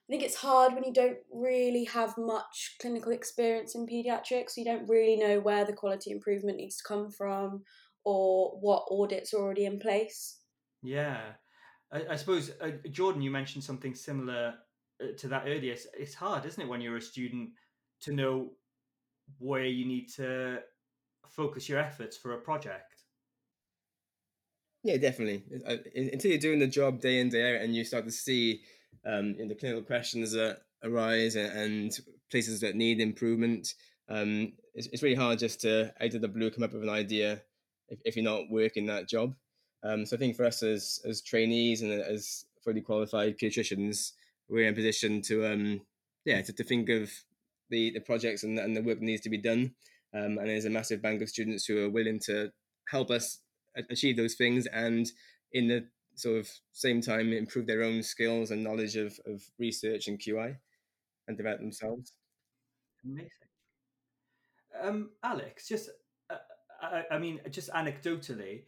I 0.09 0.11
think 0.11 0.23
it's 0.23 0.35
hard 0.35 0.73
when 0.73 0.83
you 0.83 0.93
don't 0.93 1.17
really 1.31 1.85
have 1.85 2.17
much 2.17 2.75
clinical 2.81 3.11
experience 3.11 3.73
in 3.73 3.87
paediatrics. 3.87 4.57
You 4.57 4.65
don't 4.65 4.87
really 4.87 5.15
know 5.15 5.39
where 5.39 5.65
the 5.65 5.73
quality 5.73 6.11
improvement 6.11 6.57
needs 6.57 6.77
to 6.77 6.83
come 6.83 7.09
from 7.09 7.63
or 8.03 8.57
what 8.59 8.85
audits 8.91 9.33
are 9.33 9.41
already 9.41 9.65
in 9.65 9.79
place. 9.79 10.39
Yeah, 10.81 11.21
I, 11.93 12.03
I 12.11 12.15
suppose 12.15 12.51
uh, 12.59 12.71
Jordan, 12.89 13.21
you 13.21 13.31
mentioned 13.31 13.63
something 13.63 13.93
similar 13.93 14.55
uh, 15.01 15.15
to 15.17 15.27
that 15.29 15.43
earlier. 15.45 15.73
It's, 15.73 15.87
it's 15.97 16.15
hard, 16.15 16.45
isn't 16.45 16.61
it, 16.61 16.67
when 16.67 16.81
you're 16.81 16.97
a 16.97 17.01
student 17.01 17.51
to 18.01 18.11
know 18.11 18.51
where 19.37 19.65
you 19.65 19.85
need 19.85 20.07
to 20.15 20.59
focus 21.29 21.69
your 21.69 21.79
efforts 21.79 22.17
for 22.17 22.33
a 22.33 22.37
project. 22.37 23.03
Yeah, 24.83 24.97
definitely. 24.97 25.43
Until 25.95 26.31
you're 26.31 26.39
doing 26.39 26.59
the 26.59 26.67
job 26.67 26.99
day 26.99 27.19
in 27.19 27.29
day 27.29 27.55
out, 27.55 27.61
and 27.61 27.73
you 27.73 27.85
start 27.85 28.03
to 28.05 28.11
see 28.11 28.61
um, 29.05 29.35
the 29.37 29.55
clinical 29.55 29.83
questions 29.83 30.33
that 30.33 30.59
arise 30.83 31.35
and 31.35 31.97
places 32.29 32.59
that 32.59 32.75
need 32.75 32.99
improvement, 32.99 33.75
um, 34.09 34.51
it's, 34.73 34.87
it's, 34.87 35.01
really 35.01 35.15
hard 35.15 35.39
just 35.39 35.61
to 35.61 35.93
out 36.01 36.13
of 36.13 36.21
the 36.21 36.27
blue 36.27 36.51
come 36.51 36.63
up 36.65 36.73
with 36.73 36.83
an 36.83 36.89
idea 36.89 37.41
if, 37.87 37.99
if 38.03 38.15
you're 38.17 38.25
not 38.25 38.49
working 38.49 38.87
that 38.87 39.07
job. 39.07 39.33
Um, 39.83 40.05
so 40.05 40.15
I 40.15 40.19
think 40.19 40.35
for 40.35 40.45
us 40.45 40.63
as 40.63 41.01
as 41.05 41.21
trainees 41.21 41.81
and 41.81 41.91
as 41.91 42.45
fully 42.63 42.81
qualified 42.81 43.37
pediatricians, 43.37 44.13
we're 44.49 44.67
in 44.67 44.73
a 44.73 44.75
position 44.75 45.21
to 45.23 45.45
um, 45.45 45.81
yeah 46.25 46.41
to, 46.41 46.53
to 46.53 46.63
think 46.63 46.89
of 46.89 47.11
the 47.69 47.91
the 47.91 47.99
projects 47.99 48.43
and, 48.43 48.57
and 48.59 48.75
the 48.75 48.81
work 48.81 48.99
that 48.99 49.05
needs 49.05 49.21
to 49.21 49.29
be 49.29 49.37
done. 49.37 49.73
Um, 50.13 50.37
and 50.37 50.47
there's 50.49 50.65
a 50.65 50.69
massive 50.69 51.01
bank 51.01 51.21
of 51.21 51.29
students 51.29 51.65
who 51.65 51.83
are 51.83 51.89
willing 51.89 52.19
to 52.25 52.51
help 52.87 53.09
us 53.09 53.39
achieve 53.89 54.15
those 54.15 54.35
things 54.35 54.67
and 54.67 55.11
in 55.53 55.67
the 55.67 55.87
sort 56.15 56.37
of 56.39 56.49
same 56.73 57.01
time 57.01 57.33
improve 57.33 57.65
their 57.65 57.83
own 57.83 58.03
skills 58.03 58.51
and 58.51 58.63
knowledge 58.63 58.95
of, 58.95 59.19
of 59.25 59.41
research 59.57 60.07
and 60.07 60.19
QI 60.19 60.55
and 61.27 61.37
develop 61.37 61.59
themselves. 61.59 62.13
Amazing. 63.03 63.29
Um, 64.81 65.09
Alex, 65.23 65.67
just 65.67 65.89
uh, 66.29 66.35
I, 66.81 67.03
I, 67.11 67.19
mean, 67.19 67.39
just 67.49 67.69
anecdotally, 67.71 68.63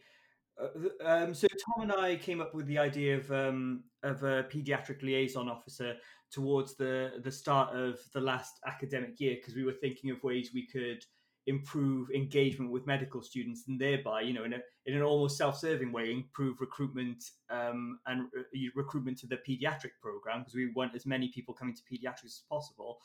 um, 1.04 1.34
so 1.34 1.46
Tom 1.48 1.82
and 1.82 1.92
I 1.92 2.16
came 2.16 2.40
up 2.40 2.54
with 2.54 2.66
the 2.66 2.78
idea 2.78 3.16
of 3.16 3.30
um, 3.30 3.84
of 4.02 4.22
a 4.22 4.44
pediatric 4.44 5.02
liaison 5.02 5.48
officer 5.48 5.96
towards 6.30 6.76
the 6.76 7.20
the 7.22 7.32
start 7.32 7.74
of 7.74 7.98
the 8.14 8.20
last 8.20 8.60
academic 8.66 9.20
year 9.20 9.36
because 9.36 9.54
we 9.54 9.64
were 9.64 9.72
thinking 9.72 10.10
of 10.10 10.22
ways 10.22 10.50
we 10.54 10.66
could 10.66 11.04
improve 11.46 12.10
engagement 12.10 12.72
with 12.72 12.86
medical 12.86 13.22
students 13.22 13.64
and 13.68 13.80
thereby, 13.80 14.20
you 14.20 14.32
know, 14.32 14.44
in, 14.44 14.52
a, 14.52 14.58
in 14.86 14.96
an 14.96 15.02
almost 15.02 15.38
self-serving 15.38 15.92
way, 15.92 16.10
improve 16.10 16.60
recruitment 16.60 17.22
um, 17.50 18.00
and 18.06 18.26
re- 18.32 18.70
recruitment 18.74 19.16
to 19.16 19.28
the 19.28 19.38
pediatric 19.48 19.92
program 20.02 20.40
because 20.40 20.54
we 20.54 20.72
want 20.74 20.94
as 20.94 21.06
many 21.06 21.28
people 21.28 21.54
coming 21.54 21.74
to 21.74 21.82
pediatrics 21.82 22.24
as 22.24 22.42
possible. 22.50 22.98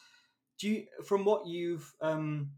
Do 0.60 0.70
you, 0.70 0.86
from 1.06 1.24
what 1.24 1.46
you've 1.46 1.94
um, 2.02 2.50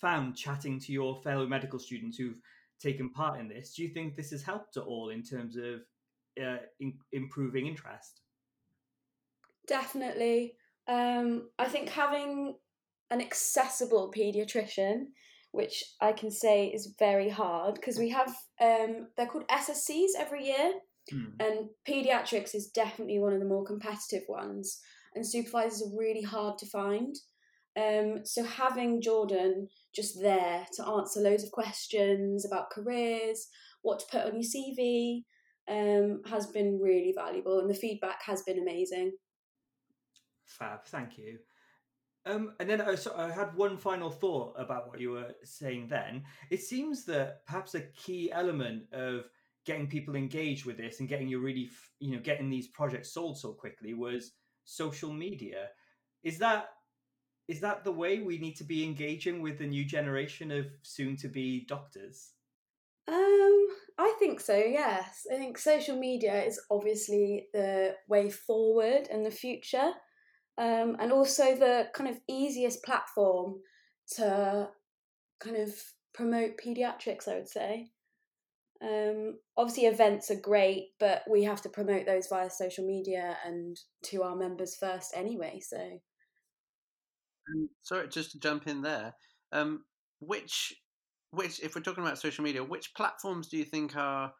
found 0.00 0.36
chatting 0.36 0.78
to 0.80 0.92
your 0.92 1.16
fellow 1.22 1.46
medical 1.46 1.78
students 1.78 2.18
who've 2.18 2.38
taken 2.80 3.10
part 3.10 3.40
in 3.40 3.48
this, 3.48 3.74
do 3.74 3.82
you 3.82 3.88
think 3.88 4.16
this 4.16 4.30
has 4.30 4.42
helped 4.42 4.76
at 4.76 4.82
all 4.82 5.10
in 5.10 5.22
terms 5.22 5.56
of 5.56 5.80
uh, 6.42 6.58
in, 6.80 6.94
improving 7.12 7.66
interest? 7.66 8.20
Definitely. 9.66 10.54
Um, 10.88 11.48
I 11.58 11.66
think 11.66 11.88
having 11.88 12.56
an 13.10 13.20
accessible 13.20 14.12
pediatrician, 14.16 15.06
which 15.52 15.82
I 16.00 16.12
can 16.12 16.30
say 16.30 16.66
is 16.66 16.94
very 16.98 17.28
hard 17.28 17.74
because 17.74 17.98
we 17.98 18.10
have 18.10 18.28
um, 18.60 19.08
they're 19.16 19.26
called 19.26 19.48
SSCs 19.48 20.10
every 20.18 20.46
year, 20.46 20.72
mm. 21.12 21.32
and 21.40 21.68
pediatrics 21.88 22.54
is 22.54 22.68
definitely 22.68 23.18
one 23.18 23.32
of 23.32 23.40
the 23.40 23.46
more 23.46 23.64
competitive 23.64 24.24
ones, 24.28 24.80
and 25.14 25.26
supervisors 25.26 25.82
are 25.82 25.98
really 25.98 26.22
hard 26.22 26.58
to 26.58 26.66
find. 26.66 27.16
Um, 27.76 28.20
so 28.24 28.42
having 28.42 29.02
Jordan 29.02 29.68
just 29.94 30.20
there 30.20 30.66
to 30.76 30.86
answer 30.86 31.20
loads 31.20 31.44
of 31.44 31.50
questions 31.52 32.46
about 32.46 32.70
careers, 32.70 33.48
what 33.82 34.00
to 34.00 34.06
put 34.10 34.24
on 34.24 34.40
your 34.40 34.42
CV, 34.42 35.22
um, 35.68 36.22
has 36.28 36.46
been 36.46 36.80
really 36.80 37.12
valuable, 37.14 37.58
and 37.58 37.68
the 37.68 37.74
feedback 37.74 38.22
has 38.24 38.42
been 38.42 38.58
amazing. 38.58 39.12
Fab, 40.44 40.86
thank 40.86 41.18
you. 41.18 41.38
Um, 42.24 42.54
and 42.58 42.68
then 42.68 42.80
I, 42.80 42.96
so 42.96 43.14
I 43.16 43.30
had 43.30 43.54
one 43.54 43.76
final 43.76 44.10
thought 44.10 44.54
about 44.58 44.88
what 44.88 45.00
you 45.00 45.10
were 45.10 45.34
saying 45.44 45.88
then. 45.88 46.24
It 46.50 46.60
seems 46.60 47.04
that 47.04 47.46
perhaps 47.46 47.74
a 47.74 47.82
key 47.96 48.32
element 48.32 48.84
of 48.92 49.26
getting 49.64 49.86
people 49.86 50.16
engaged 50.16 50.64
with 50.64 50.76
this 50.76 50.98
and 51.00 51.08
getting 51.08 51.28
you 51.28 51.40
really, 51.40 51.70
you 52.00 52.12
know, 52.12 52.22
getting 52.22 52.50
these 52.50 52.68
projects 52.68 53.12
sold 53.12 53.38
so 53.38 53.52
quickly 53.52 53.94
was 53.94 54.32
social 54.64 55.12
media. 55.12 55.68
Is 56.24 56.38
that 56.38 56.70
is 57.48 57.60
that 57.60 57.84
the 57.84 57.92
way 57.92 58.20
we 58.20 58.38
need 58.38 58.56
to 58.56 58.64
be 58.64 58.84
engaging 58.84 59.40
with 59.40 59.58
the 59.58 59.66
new 59.66 59.84
generation 59.84 60.50
of 60.50 60.66
soon 60.82 61.16
to 61.18 61.28
be 61.28 61.64
doctors? 61.68 62.32
Um, 63.08 63.66
I 63.98 64.14
think 64.18 64.40
so. 64.40 64.56
Yes, 64.56 65.26
I 65.32 65.36
think 65.36 65.58
social 65.58 65.96
media 65.96 66.42
is 66.42 66.60
obviously 66.70 67.46
the 67.52 67.94
way 68.08 68.30
forward 68.30 69.08
and 69.10 69.24
the 69.24 69.30
future 69.30 69.92
um, 70.58 70.96
and 70.98 71.12
also 71.12 71.54
the 71.54 71.88
kind 71.94 72.10
of 72.10 72.20
easiest 72.28 72.82
platform 72.82 73.60
to 74.14 74.68
kind 75.40 75.56
of 75.56 75.74
promote 76.14 76.58
pediatrics, 76.58 77.28
I 77.28 77.34
would 77.34 77.48
say. 77.48 77.90
Um, 78.82 79.38
obviously, 79.56 79.84
events 79.84 80.30
are 80.30 80.40
great, 80.40 80.88
but 80.98 81.22
we 81.30 81.44
have 81.44 81.62
to 81.62 81.68
promote 81.68 82.06
those 82.06 82.26
via 82.28 82.50
social 82.50 82.86
media 82.86 83.36
and 83.44 83.78
to 84.04 84.22
our 84.22 84.36
members 84.36 84.76
first 84.76 85.12
anyway. 85.14 85.60
So, 85.60 86.00
sorry, 87.82 88.08
just 88.08 88.32
to 88.32 88.38
jump 88.40 88.66
in 88.66 88.82
there, 88.82 89.14
um, 89.52 89.84
which 90.20 90.74
which 91.30 91.60
if 91.62 91.74
we're 91.74 91.82
talking 91.82 92.04
about 92.04 92.18
social 92.18 92.44
media, 92.44 92.62
which 92.64 92.94
platforms 92.94 93.48
do 93.48 93.56
you 93.56 93.64
think 93.64 93.96
are 93.96 94.32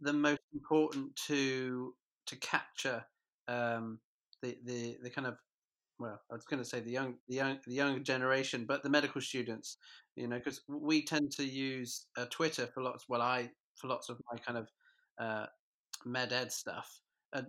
the 0.00 0.12
most 0.12 0.40
important 0.54 1.14
to 1.28 1.94
to 2.26 2.36
capture 2.36 3.04
um, 3.48 4.00
the 4.42 4.56
the 4.64 4.98
the 5.02 5.10
kind 5.10 5.26
of 5.26 5.36
well, 5.98 6.20
I 6.30 6.34
was 6.34 6.44
going 6.44 6.62
to 6.62 6.68
say 6.68 6.80
the 6.80 6.90
young, 6.90 7.14
the 7.28 7.36
young, 7.36 7.58
the 7.66 7.74
younger 7.74 8.00
generation, 8.00 8.66
but 8.66 8.82
the 8.82 8.90
medical 8.90 9.20
students, 9.20 9.78
you 10.14 10.28
know, 10.28 10.36
because 10.36 10.60
we 10.68 11.04
tend 11.04 11.32
to 11.32 11.44
use 11.44 12.06
uh, 12.18 12.26
Twitter 12.30 12.66
for 12.66 12.82
lots. 12.82 13.06
Well, 13.08 13.22
I 13.22 13.50
for 13.76 13.88
lots 13.88 14.08
of 14.08 14.20
my 14.30 14.38
kind 14.38 14.58
of 14.58 14.68
uh, 15.18 15.46
med 16.04 16.32
ed 16.32 16.52
stuff. 16.52 17.00
Uh, 17.32 17.42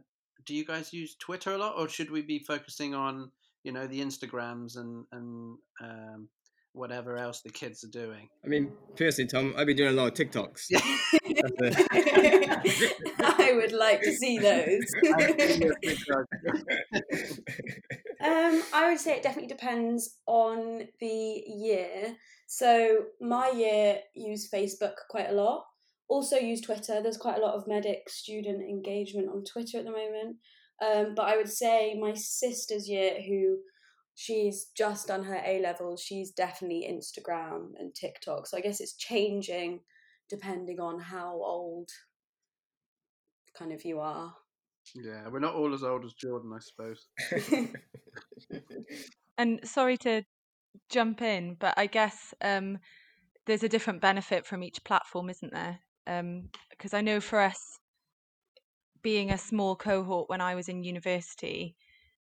do 0.45 0.55
you 0.55 0.65
guys 0.65 0.93
use 0.93 1.15
Twitter 1.15 1.53
a 1.53 1.57
lot, 1.57 1.75
or 1.77 1.89
should 1.89 2.11
we 2.11 2.21
be 2.21 2.39
focusing 2.39 2.93
on, 2.95 3.31
you 3.67 3.73
know, 3.73 3.85
the 3.85 3.99
Instagrams 3.99 4.77
and 4.77 5.05
and 5.11 5.57
um, 5.83 6.29
whatever 6.71 7.17
else 7.17 7.41
the 7.41 7.49
kids 7.49 7.83
are 7.83 7.89
doing. 7.89 8.29
I 8.45 8.47
mean, 8.47 8.71
personally, 8.95 9.27
Tom, 9.27 9.53
I've 9.57 9.67
been 9.67 9.75
doing 9.75 9.89
a 9.89 10.01
lot 10.01 10.07
of 10.07 10.13
TikToks. 10.13 10.71
I 13.19 13.51
would 13.53 13.73
like 13.73 14.01
to 14.03 14.13
see 14.13 14.39
those. 14.39 14.85
um, 18.23 18.63
I 18.73 18.87
would 18.89 19.01
say 19.01 19.17
it 19.17 19.23
definitely 19.23 19.49
depends 19.49 20.15
on 20.27 20.87
the 21.01 21.43
year. 21.45 22.15
So 22.47 23.07
my 23.19 23.49
year 23.49 23.99
used 24.15 24.49
Facebook 24.49 24.93
quite 25.09 25.29
a 25.29 25.33
lot. 25.33 25.65
Also 26.07 26.37
use 26.37 26.61
Twitter. 26.61 27.01
There's 27.01 27.17
quite 27.17 27.37
a 27.37 27.45
lot 27.45 27.55
of 27.55 27.67
medic 27.67 28.09
student 28.09 28.61
engagement 28.61 29.27
on 29.27 29.43
Twitter 29.43 29.79
at 29.79 29.83
the 29.83 29.91
moment. 29.91 30.37
Um, 30.81 31.15
but 31.15 31.27
I 31.27 31.37
would 31.37 31.49
say 31.49 31.97
my 31.99 32.13
sister's 32.13 32.87
year, 32.87 33.21
who 33.21 33.57
she's 34.15 34.67
just 34.75 35.07
done 35.07 35.23
her 35.23 35.41
A 35.45 35.61
levels, 35.61 36.01
she's 36.01 36.31
definitely 36.31 36.87
Instagram 36.89 37.71
and 37.79 37.93
TikTok. 37.93 38.47
So 38.47 38.57
I 38.57 38.61
guess 38.61 38.79
it's 38.79 38.93
changing 38.93 39.81
depending 40.29 40.79
on 40.79 40.99
how 40.99 41.33
old 41.33 41.89
kind 43.57 43.71
of 43.71 43.85
you 43.85 43.99
are. 43.99 44.33
Yeah, 44.95 45.27
we're 45.29 45.39
not 45.39 45.55
all 45.55 45.73
as 45.73 45.83
old 45.83 46.05
as 46.05 46.13
Jordan, 46.13 46.51
I 46.53 46.59
suppose. 46.59 47.07
and 49.37 49.59
sorry 49.63 49.97
to 49.97 50.23
jump 50.89 51.21
in, 51.21 51.55
but 51.59 51.73
I 51.77 51.87
guess 51.87 52.33
um, 52.41 52.79
there's 53.45 53.63
a 53.63 53.69
different 53.69 54.01
benefit 54.01 54.45
from 54.45 54.63
each 54.63 54.83
platform, 54.83 55.29
isn't 55.29 55.53
there? 55.53 55.79
Because 56.05 56.93
um, 56.93 56.97
I 56.97 57.01
know 57.01 57.19
for 57.19 57.39
us, 57.39 57.79
being 59.01 59.31
a 59.31 59.37
small 59.37 59.75
cohort 59.75 60.29
when 60.29 60.41
I 60.41 60.55
was 60.55 60.69
in 60.69 60.83
university, 60.83 61.75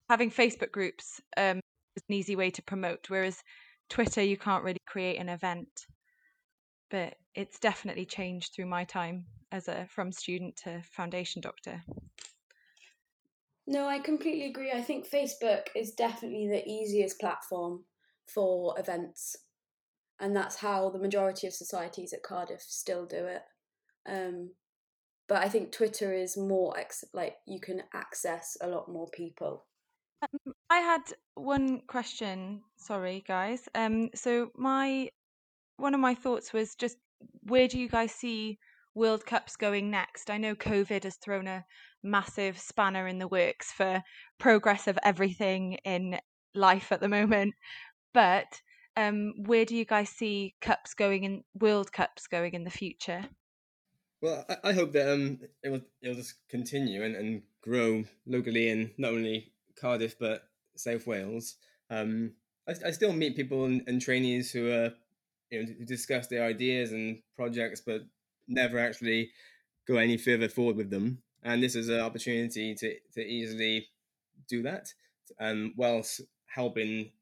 having 0.09 0.31
Facebook 0.31 0.73
groups 0.73 1.21
um, 1.37 1.61
an 2.09 2.15
easy 2.15 2.37
way 2.37 2.51
to 2.51 2.63
promote. 2.63 3.09
Whereas 3.09 3.43
Twitter, 3.89 4.23
you 4.23 4.37
can't 4.37 4.65
really 4.65 4.81
create 4.87 5.19
an 5.19 5.29
event. 5.29 5.87
But 6.91 7.15
it's 7.35 7.59
definitely 7.59 8.07
changed 8.07 8.55
through 8.55 8.67
my 8.67 8.85
time 8.85 9.27
as 9.51 9.69
a 9.69 9.87
from 9.91 10.13
student 10.13 10.57
to 10.65 10.83
foundation 10.93 11.41
doctor. 11.41 11.83
No, 13.67 13.89
I 13.89 13.99
completely 13.99 14.47
agree. 14.47 14.71
I 14.71 14.83
think 14.83 15.09
Facebook 15.09 15.67
is 15.75 15.91
definitely 15.93 16.47
the 16.47 16.67
easiest 16.69 17.19
platform 17.19 17.85
for 18.27 18.79
events, 18.79 19.37
and 20.21 20.37
that's 20.37 20.57
how 20.57 20.91
the 20.91 21.01
majority 21.01 21.49
of 21.49 21.53
societies 21.53 22.13
at 22.13 22.23
Cardiff 22.23 22.61
still 22.61 23.07
do 23.07 23.27
it. 23.27 23.43
Um, 24.09 24.51
but 25.29 25.43
I 25.43 25.49
think 25.49 25.73
Twitter 25.73 26.13
is 26.13 26.37
more 26.37 26.79
ex- 26.79 27.05
like 27.13 27.37
you 27.47 27.61
can 27.61 27.83
access 27.93 28.57
a 28.61 28.69
lot 28.69 28.89
more 28.89 29.09
people 29.13 29.65
Um, 30.23 30.55
I 30.71 30.79
had 30.79 31.03
one 31.35 31.83
question. 31.87 32.63
Sorry, 32.77 33.23
guys. 33.27 33.69
Um, 33.75 34.11
so 34.15 34.51
my 34.57 35.11
one 35.77 35.95
of 35.95 36.01
my 36.01 36.15
thoughts 36.15 36.53
was 36.53 36.75
just 36.75 36.97
where 37.43 37.69
do 37.69 37.79
you 37.79 37.89
guys 37.89 38.13
see 38.13 38.59
World 38.95 39.27
Cups 39.27 39.57
going 39.57 39.91
next? 39.91 40.31
I 40.31 40.39
know 40.39 40.55
COVID 40.55 41.05
has 41.05 41.17
thrown 41.17 41.47
a 41.47 41.65
massive 42.03 42.59
spanner 42.59 43.07
in 43.09 43.19
the 43.19 43.29
works 43.29 43.73
for 43.73 44.03
progress 44.39 44.87
of 44.89 44.99
everything 45.05 45.75
in 45.85 46.19
life 46.55 46.93
at 46.93 47.01
the 47.01 47.09
moment, 47.09 47.55
but 48.15 48.47
um, 48.97 49.35
where 49.45 49.65
do 49.67 49.77
you 49.77 49.85
guys 49.85 50.09
see 50.09 50.55
cups 50.63 50.95
going 50.95 51.25
in 51.25 51.43
World 51.55 51.93
Cups 51.93 52.27
going 52.27 52.55
in 52.55 52.65
the 52.65 52.71
future? 52.71 53.25
Well, 54.21 54.45
I, 54.49 54.71
I 54.71 54.73
hope 54.73 54.93
that 54.93 55.13
um 55.13 55.41
it 55.63 55.69
will 55.71 55.83
it'll 56.03 56.15
just 56.17 56.35
continue 56.49 57.03
and, 57.03 57.17
and 57.17 57.43
grow 57.63 58.05
locally 58.27 58.69
in 58.69 58.93
not 58.99 59.13
only 59.13 59.53
Cardiff 59.79 60.19
but 60.19 60.43
South 60.77 61.07
Wales. 61.07 61.57
Um, 61.91 62.35
I, 62.69 62.75
I 62.87 62.91
still 62.91 63.13
meet 63.13 63.37
people 63.37 63.65
and, 63.65 63.83
and 63.87 64.01
trainees 64.01 64.51
who 64.51 64.71
are 64.71 64.93
you 65.51 65.63
know 65.65 65.73
discuss 65.87 66.27
their 66.29 66.45
ideas 66.45 66.93
and 66.93 67.23
projects, 67.37 67.81
but 67.81 68.03
never 68.49 68.79
actually 68.79 69.31
go 69.87 69.97
any 69.97 70.17
further 70.17 70.49
forward 70.49 70.77
with 70.77 70.91
them. 70.91 71.23
And 71.43 71.63
this 71.63 71.77
is 71.77 71.89
an 71.89 72.01
opportunity 72.01 72.75
to 72.75 72.97
to 73.15 73.21
easily 73.21 73.89
do 74.49 74.63
that, 74.63 74.89
um, 75.41 75.75
whilst 75.77 76.23
helping 76.47 77.13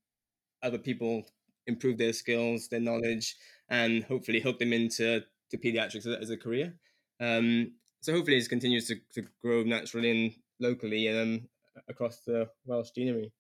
other 0.63 0.79
people 0.79 1.25
improve 1.67 1.99
their 1.99 2.13
skills, 2.13 2.69
their 2.69 2.81
knowledge, 2.81 3.37
and 3.69 4.05
hopefully 4.05 4.41
hook 4.41 4.59
them 4.59 4.73
into 4.73 5.23
to 5.51 5.59
pediatrics 5.59 6.07
as 6.07 6.31
a 6.31 6.37
career. 6.37 6.75
Um, 7.21 7.73
so 8.01 8.13
hopefully 8.13 8.37
it 8.37 8.49
continues 8.49 8.87
to, 8.89 8.97
to 9.15 9.23
grow 9.43 9.63
naturally 9.63 10.11
and 10.11 10.33
locally 10.61 11.07
and 11.09 11.41
um, 11.41 11.49
across 11.89 12.21
the 12.27 12.49
Welsh 12.67 12.91
deanery. 12.91 13.33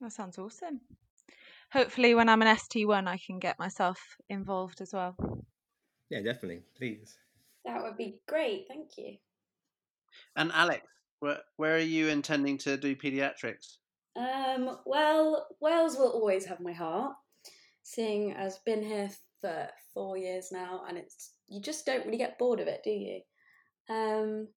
That 0.00 0.12
sounds 0.12 0.38
awesome. 0.38 0.80
Hopefully, 1.72 2.14
when 2.14 2.28
I'm 2.28 2.42
an 2.42 2.56
ST1, 2.56 3.08
I 3.08 3.18
can 3.24 3.38
get 3.38 3.58
myself 3.58 3.98
involved 4.28 4.80
as 4.80 4.92
well. 4.92 5.16
Yeah, 6.10 6.20
definitely. 6.20 6.62
Please. 6.76 7.16
That 7.64 7.82
would 7.82 7.96
be 7.96 8.18
great. 8.28 8.66
Thank 8.68 8.90
you. 8.98 9.16
And 10.36 10.52
Alex, 10.52 10.86
where, 11.20 11.38
where 11.56 11.76
are 11.76 11.78
you 11.78 12.08
intending 12.08 12.58
to 12.58 12.76
do 12.76 12.94
pediatrics? 12.94 13.78
Um, 14.16 14.78
well, 14.84 15.46
Wales 15.60 15.96
will 15.96 16.10
always 16.10 16.44
have 16.44 16.60
my 16.60 16.72
heart, 16.72 17.14
seeing 17.82 18.32
as 18.32 18.56
I've 18.56 18.64
been 18.64 18.82
here 18.82 19.10
for 19.40 19.68
four 19.94 20.18
years 20.18 20.50
now, 20.52 20.82
and 20.88 20.98
it's 20.98 21.32
you 21.52 21.60
just 21.60 21.86
don't 21.86 22.04
really 22.06 22.18
get 22.18 22.38
bored 22.38 22.60
of 22.60 22.68
it, 22.68 22.82
do 22.82 22.90
you? 22.90 23.20
Um, 23.88 24.48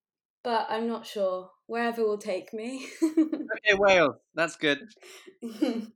but 0.44 0.68
I'm 0.70 0.88
not 0.88 1.06
sure. 1.06 1.50
Wherever 1.68 2.04
will 2.04 2.18
take 2.18 2.54
me. 2.54 2.88
okay, 3.04 3.74
Wales. 3.74 4.16
That's 4.36 4.56
good. 4.56 4.88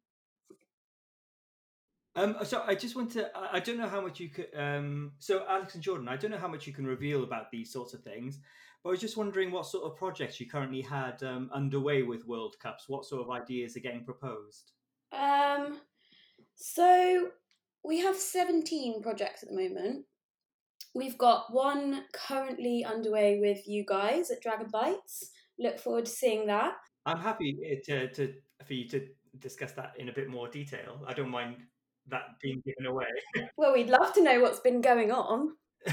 Um, 2.15 2.35
so 2.43 2.63
I 2.67 2.75
just 2.75 2.97
want 2.97 3.11
to. 3.11 3.29
I 3.33 3.61
don't 3.61 3.77
know 3.77 3.87
how 3.87 4.01
much 4.01 4.19
you 4.19 4.27
could. 4.29 4.47
Um, 4.53 5.13
so 5.19 5.45
Alex 5.47 5.75
and 5.75 5.83
Jordan, 5.83 6.09
I 6.09 6.17
don't 6.17 6.31
know 6.31 6.37
how 6.37 6.49
much 6.49 6.67
you 6.67 6.73
can 6.73 6.85
reveal 6.85 7.23
about 7.23 7.49
these 7.49 7.71
sorts 7.71 7.93
of 7.93 8.01
things, 8.01 8.39
but 8.83 8.89
I 8.89 8.91
was 8.91 8.99
just 8.99 9.15
wondering 9.15 9.51
what 9.51 9.67
sort 9.67 9.85
of 9.85 9.95
projects 9.95 10.39
you 10.39 10.49
currently 10.49 10.81
had 10.81 11.21
um, 11.23 11.49
underway 11.53 12.03
with 12.03 12.27
World 12.27 12.55
Cups. 12.61 12.89
What 12.89 13.05
sort 13.05 13.21
of 13.21 13.29
ideas 13.29 13.77
are 13.77 13.81
getting 13.81 14.03
proposed? 14.03 14.71
Um, 15.13 15.79
so 16.55 17.29
we 17.85 17.99
have 17.99 18.17
17 18.17 19.01
projects 19.01 19.43
at 19.43 19.49
the 19.49 19.55
moment. 19.55 20.05
We've 20.95 21.17
got 21.17 21.53
one 21.53 22.03
currently 22.13 22.83
underway 22.83 23.39
with 23.39 23.67
you 23.67 23.85
guys 23.85 24.31
at 24.31 24.41
Dragon 24.41 24.67
Bites. 24.71 25.31
Look 25.59 25.79
forward 25.79 26.05
to 26.05 26.11
seeing 26.11 26.47
that. 26.47 26.73
I'm 27.05 27.19
happy 27.19 27.57
eh, 27.65 27.75
to, 27.85 28.11
to 28.13 28.33
for 28.65 28.73
you 28.73 28.87
to 28.89 29.07
discuss 29.39 29.71
that 29.73 29.93
in 29.97 30.09
a 30.09 30.13
bit 30.13 30.29
more 30.29 30.47
detail. 30.47 31.03
I 31.07 31.13
don't 31.13 31.29
mind 31.29 31.57
that 32.07 32.23
being 32.41 32.61
given 32.65 32.85
away. 32.85 33.05
well, 33.57 33.73
we'd 33.73 33.89
love 33.89 34.13
to 34.13 34.23
know 34.23 34.41
what's 34.41 34.59
been 34.59 34.81
going 34.81 35.11
on. 35.11 35.55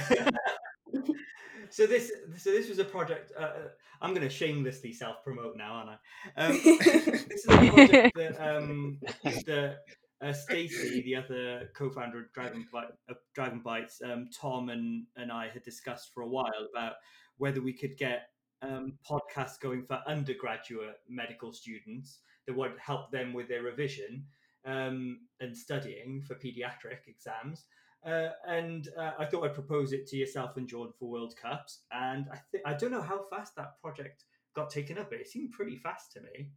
so 1.70 1.86
this 1.86 2.10
so 2.36 2.50
this 2.50 2.68
was 2.68 2.78
a 2.78 2.84
project. 2.84 3.32
Uh, 3.38 3.68
I'm 4.00 4.10
going 4.10 4.26
to 4.26 4.30
shamelessly 4.30 4.92
self 4.92 5.22
promote 5.22 5.56
now, 5.56 5.72
aren't 5.72 5.90
I? 5.90 5.96
Um, 6.42 6.52
this 6.64 7.44
is 7.44 7.46
a 7.48 7.70
project 7.70 8.16
that 8.16 8.56
um, 8.56 8.98
the 9.22 9.76
uh, 10.22 10.32
Stacey, 10.32 11.02
the 11.02 11.16
other 11.16 11.70
co-founder 11.74 12.18
of 12.18 12.32
Dragon, 12.32 12.66
uh, 12.74 13.14
Dragon 13.34 13.60
Bites, 13.60 14.00
um, 14.02 14.28
Tom 14.38 14.70
and, 14.70 15.04
and 15.16 15.30
I 15.30 15.48
had 15.48 15.62
discussed 15.62 16.12
for 16.14 16.22
a 16.22 16.28
while 16.28 16.68
about 16.72 16.94
whether 17.38 17.60
we 17.60 17.72
could 17.72 17.96
get 17.98 18.28
um, 18.62 18.94
podcasts 19.08 19.60
going 19.60 19.84
for 19.84 20.00
undergraduate 20.06 21.00
medical 21.08 21.52
students 21.52 22.20
that 22.46 22.56
would 22.56 22.72
help 22.78 23.10
them 23.10 23.32
with 23.32 23.48
their 23.48 23.62
revision 23.62 24.24
um, 24.64 25.20
and 25.40 25.56
studying 25.56 26.22
for 26.26 26.34
pediatric 26.34 27.06
exams. 27.06 27.66
Uh, 28.04 28.28
and 28.46 28.88
uh, 28.98 29.12
I 29.18 29.26
thought 29.26 29.44
I'd 29.44 29.54
propose 29.54 29.92
it 29.92 30.06
to 30.08 30.16
yourself 30.16 30.56
and 30.56 30.68
Jordan 30.68 30.94
for 30.98 31.08
World 31.08 31.34
Cups. 31.40 31.80
And 31.92 32.26
I 32.32 32.38
think 32.50 32.62
I 32.64 32.74
don't 32.74 32.92
know 32.92 33.02
how 33.02 33.24
fast 33.30 33.56
that 33.56 33.80
project 33.82 34.24
got 34.54 34.70
taken 34.70 34.96
up, 34.96 35.10
but 35.10 35.20
it 35.20 35.28
seemed 35.28 35.52
pretty 35.52 35.76
fast 35.76 36.12
to 36.12 36.20
me. 36.20 36.50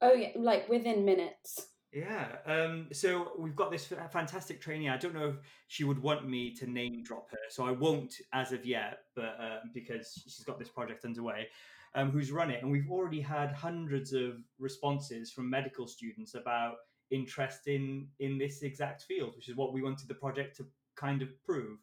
Oh 0.00 0.12
yeah, 0.12 0.28
like 0.36 0.68
within 0.68 1.04
minutes. 1.04 1.66
Yeah. 1.92 2.36
Um, 2.44 2.88
so 2.92 3.32
we've 3.38 3.56
got 3.56 3.70
this 3.70 3.86
fantastic 4.10 4.60
trainee. 4.60 4.90
I 4.90 4.98
don't 4.98 5.14
know 5.14 5.28
if 5.28 5.36
she 5.68 5.84
would 5.84 6.00
want 6.00 6.28
me 6.28 6.54
to 6.56 6.66
name 6.66 7.02
drop 7.02 7.30
her, 7.30 7.38
so 7.48 7.64
I 7.64 7.70
won't 7.70 8.14
as 8.32 8.52
of 8.52 8.66
yet, 8.66 9.00
but 9.16 9.36
uh, 9.40 9.60
because 9.72 10.22
she's 10.24 10.44
got 10.44 10.58
this 10.58 10.68
project 10.68 11.04
underway, 11.04 11.48
um, 11.94 12.10
who's 12.10 12.30
run 12.30 12.50
it, 12.50 12.62
and 12.62 12.70
we've 12.70 12.90
already 12.90 13.20
had 13.22 13.52
hundreds 13.52 14.12
of 14.12 14.34
responses 14.58 15.30
from 15.32 15.48
medical 15.48 15.86
students 15.86 16.34
about 16.34 16.74
interest 17.10 17.68
in 17.68 18.06
in 18.20 18.36
this 18.36 18.62
exact 18.62 19.02
field, 19.02 19.34
which 19.34 19.48
is 19.48 19.56
what 19.56 19.72
we 19.72 19.82
wanted 19.82 20.08
the 20.08 20.14
project 20.14 20.56
to 20.58 20.66
kind 20.94 21.22
of 21.22 21.28
prove, 21.42 21.78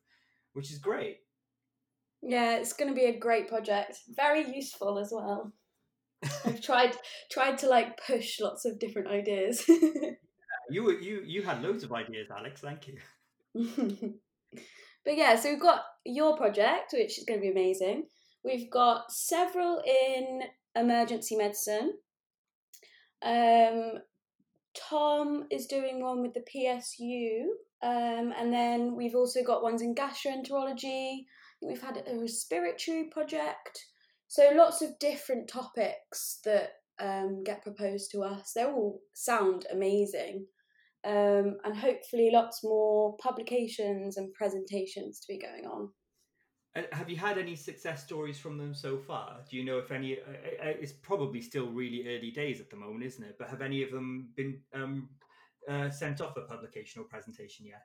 which 0.53 0.71
is 0.71 0.77
great. 0.77 1.17
Yeah, 2.21 2.57
it's 2.57 2.73
going 2.73 2.89
to 2.89 2.95
be 2.95 3.05
a 3.05 3.19
great 3.19 3.47
project. 3.47 3.99
Very 4.15 4.55
useful 4.55 4.99
as 4.99 5.11
well. 5.11 5.51
I've 6.45 6.61
tried 6.61 6.95
tried 7.31 7.57
to 7.59 7.67
like 7.67 7.99
push 8.05 8.39
lots 8.39 8.65
of 8.65 8.79
different 8.79 9.09
ideas. 9.09 9.63
you 10.69 10.83
were 10.83 10.99
you 10.99 11.21
you 11.25 11.43
had 11.43 11.61
loads 11.61 11.83
of 11.83 11.91
ideas, 11.93 12.27
Alex. 12.35 12.61
Thank 12.61 12.87
you. 12.87 12.97
but 15.05 15.15
yeah, 15.17 15.35
so 15.35 15.49
we've 15.49 15.61
got 15.61 15.81
your 16.05 16.35
project, 16.37 16.93
which 16.93 17.17
is 17.17 17.25
going 17.25 17.39
to 17.39 17.43
be 17.43 17.51
amazing. 17.51 18.07
We've 18.43 18.69
got 18.69 19.11
several 19.11 19.81
in 19.85 20.41
emergency 20.75 21.35
medicine. 21.35 21.93
Um, 23.23 23.93
Tom 24.75 25.45
is 25.49 25.65
doing 25.65 26.01
one 26.01 26.21
with 26.21 26.33
the 26.33 26.41
PSU, 26.41 27.45
um, 27.81 28.33
and 28.37 28.53
then 28.53 28.95
we've 28.95 29.15
also 29.15 29.43
got 29.43 29.63
ones 29.63 29.81
in 29.81 29.95
gastroenterology. 29.95 31.25
We've 31.61 31.81
had 31.81 32.03
a 32.05 32.19
respiratory 32.19 33.05
project. 33.05 33.85
So 34.27 34.51
lots 34.55 34.81
of 34.81 34.97
different 34.99 35.47
topics 35.47 36.39
that 36.45 36.71
um, 36.99 37.43
get 37.43 37.63
proposed 37.63 38.11
to 38.11 38.21
us. 38.21 38.53
They 38.53 38.63
all 38.63 39.01
sound 39.13 39.65
amazing. 39.71 40.47
Um, 41.03 41.57
and 41.63 41.77
hopefully 41.77 42.31
lots 42.33 42.63
more 42.63 43.15
publications 43.17 44.17
and 44.17 44.33
presentations 44.33 45.19
to 45.19 45.27
be 45.27 45.39
going 45.39 45.65
on. 45.65 45.89
Uh, 46.75 46.81
have 46.91 47.09
you 47.09 47.15
had 47.15 47.37
any 47.37 47.55
success 47.55 48.03
stories 48.03 48.39
from 48.39 48.57
them 48.57 48.73
so 48.73 48.97
far? 48.97 49.37
Do 49.49 49.55
you 49.55 49.63
know 49.63 49.77
if 49.77 49.91
any? 49.91 50.17
Uh, 50.17 50.67
uh, 50.67 50.73
it's 50.81 50.91
probably 50.91 51.41
still 51.41 51.67
really 51.67 52.03
early 52.07 52.31
days 52.31 52.59
at 52.59 52.69
the 52.69 52.75
moment, 52.75 53.03
isn't 53.03 53.23
it? 53.23 53.35
But 53.37 53.49
have 53.49 53.61
any 53.61 53.83
of 53.83 53.91
them 53.91 54.29
been 54.35 54.59
um, 54.73 55.09
uh, 55.69 55.89
sent 55.89 56.21
off 56.21 56.35
a 56.37 56.41
publication 56.41 57.01
or 57.01 57.05
presentation 57.05 57.67
yet? 57.67 57.83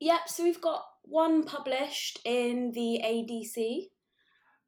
Yep. 0.00 0.20
So 0.26 0.42
we've 0.42 0.60
got 0.60 0.82
one 1.02 1.44
published 1.44 2.20
in 2.24 2.72
the 2.72 3.00
ADC, 3.04 3.90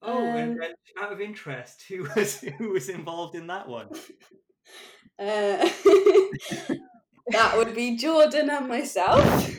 Oh, 0.07 0.19
um, 0.19 0.37
and, 0.37 0.63
and, 0.63 0.75
out 1.01 1.13
of 1.13 1.21
interest, 1.21 1.85
who 1.89 2.07
was 2.15 2.41
who 2.59 2.71
was 2.71 2.89
involved 2.89 3.35
in 3.35 3.47
that 3.49 3.69
one? 3.69 3.89
Uh, 5.17 5.69
that 7.29 7.57
would 7.57 7.73
be 7.73 7.97
Jordan 7.97 8.51
and 8.51 8.67
myself. 8.67 9.25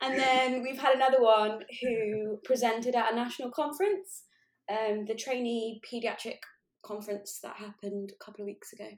and 0.00 0.16
then 0.16 0.62
we've 0.62 0.78
had 0.78 0.94
another 0.94 1.20
one 1.20 1.64
who 1.82 2.38
presented 2.44 2.94
at 2.94 3.12
a 3.12 3.16
national 3.16 3.50
conference, 3.50 4.22
um, 4.70 5.04
the 5.06 5.16
trainee 5.16 5.80
pediatric 5.90 6.38
conference 6.84 7.40
that 7.42 7.56
happened 7.56 8.12
a 8.12 8.24
couple 8.24 8.42
of 8.42 8.46
weeks 8.46 8.72
ago. 8.72 8.88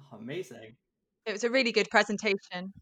Oh, 0.00 0.16
amazing! 0.16 0.74
It 1.24 1.30
was 1.32 1.44
a 1.44 1.50
really 1.50 1.70
good 1.70 1.88
presentation. 1.90 2.72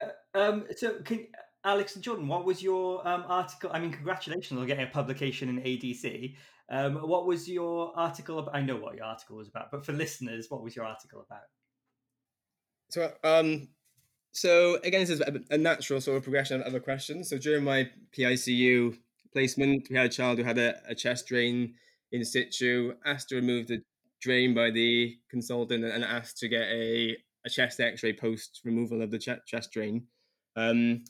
Uh, 0.00 0.38
um, 0.38 0.66
so, 0.76 1.00
can 1.00 1.26
Alex 1.66 1.96
and 1.96 2.04
Jordan, 2.04 2.28
what 2.28 2.44
was 2.44 2.62
your 2.62 3.06
um, 3.06 3.24
article? 3.26 3.70
I 3.72 3.80
mean, 3.80 3.90
congratulations 3.90 4.58
on 4.58 4.66
getting 4.66 4.86
a 4.86 4.90
publication 4.90 5.48
in 5.48 5.60
ADC. 5.60 6.36
Um, 6.70 6.94
what 6.96 7.26
was 7.26 7.48
your 7.48 7.92
article 7.96 8.38
about? 8.38 8.54
I 8.54 8.62
know 8.62 8.76
what 8.76 8.94
your 8.94 9.04
article 9.04 9.36
was 9.36 9.48
about, 9.48 9.72
but 9.72 9.84
for 9.84 9.92
listeners, 9.92 10.46
what 10.48 10.62
was 10.62 10.76
your 10.76 10.84
article 10.84 11.26
about? 11.28 11.42
So, 12.90 13.12
um, 13.24 13.68
so 14.30 14.78
again, 14.84 15.00
this 15.00 15.10
is 15.10 15.22
a, 15.50 15.58
natural 15.58 16.00
sort 16.00 16.18
of 16.18 16.22
progression 16.22 16.60
of 16.60 16.66
other 16.68 16.78
questions. 16.78 17.28
So 17.28 17.36
during 17.36 17.64
my 17.64 17.90
PICU 18.16 18.96
placement, 19.32 19.88
we 19.90 19.96
had 19.96 20.06
a 20.06 20.10
child 20.10 20.38
who 20.38 20.44
had 20.44 20.58
a, 20.58 20.76
a 20.88 20.94
chest 20.94 21.26
drain 21.26 21.74
in 22.12 22.24
situ, 22.24 22.94
asked 23.04 23.30
to 23.30 23.36
remove 23.36 23.66
the 23.66 23.82
drain 24.20 24.54
by 24.54 24.70
the 24.70 25.16
consultant 25.28 25.84
and 25.84 26.04
asked 26.04 26.38
to 26.38 26.48
get 26.48 26.62
a, 26.62 27.16
a 27.44 27.50
chest 27.50 27.80
X-ray 27.80 28.12
post 28.12 28.60
removal 28.64 29.02
of 29.02 29.10
the 29.10 29.18
ch- 29.18 29.44
chest 29.46 29.72
drain. 29.72 30.06
Um, 30.54 31.04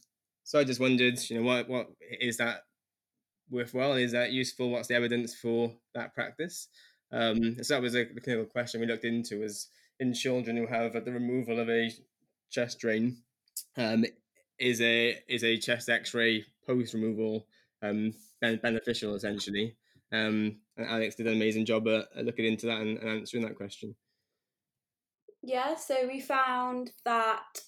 so 0.46 0.60
I 0.60 0.64
just 0.64 0.78
wondered, 0.78 1.18
you 1.28 1.36
know, 1.36 1.42
what 1.42 1.68
what 1.68 1.88
is 2.20 2.36
that 2.36 2.60
worthwhile? 3.50 3.94
Is 3.94 4.12
that 4.12 4.30
useful? 4.30 4.70
What's 4.70 4.86
the 4.86 4.94
evidence 4.94 5.34
for 5.34 5.72
that 5.92 6.14
practice? 6.14 6.68
Um, 7.12 7.56
so 7.64 7.74
that 7.74 7.82
was 7.82 7.96
a, 7.96 8.02
a 8.02 8.20
clinical 8.20 8.46
question 8.46 8.80
we 8.80 8.86
looked 8.86 9.04
into 9.04 9.40
was 9.40 9.68
in 9.98 10.14
children 10.14 10.56
who 10.56 10.68
have 10.68 10.92
the 10.92 11.12
removal 11.12 11.58
of 11.58 11.68
a 11.68 11.90
chest 12.48 12.78
drain. 12.78 13.16
Um, 13.76 14.04
is 14.60 14.80
a 14.80 15.18
is 15.28 15.42
a 15.42 15.56
chest 15.56 15.88
X-ray 15.88 16.44
post 16.64 16.94
removal 16.94 17.48
um, 17.82 18.12
beneficial 18.40 19.16
essentially? 19.16 19.74
Um, 20.12 20.58
and 20.76 20.86
Alex 20.86 21.16
did 21.16 21.26
an 21.26 21.34
amazing 21.34 21.66
job 21.66 21.88
at, 21.88 22.06
at 22.16 22.24
looking 22.24 22.44
into 22.44 22.66
that 22.66 22.80
and, 22.80 22.98
and 22.98 23.08
answering 23.18 23.42
that 23.42 23.56
question. 23.56 23.96
Yeah, 25.42 25.74
so 25.74 26.06
we 26.06 26.20
found 26.20 26.92
that 27.04 27.62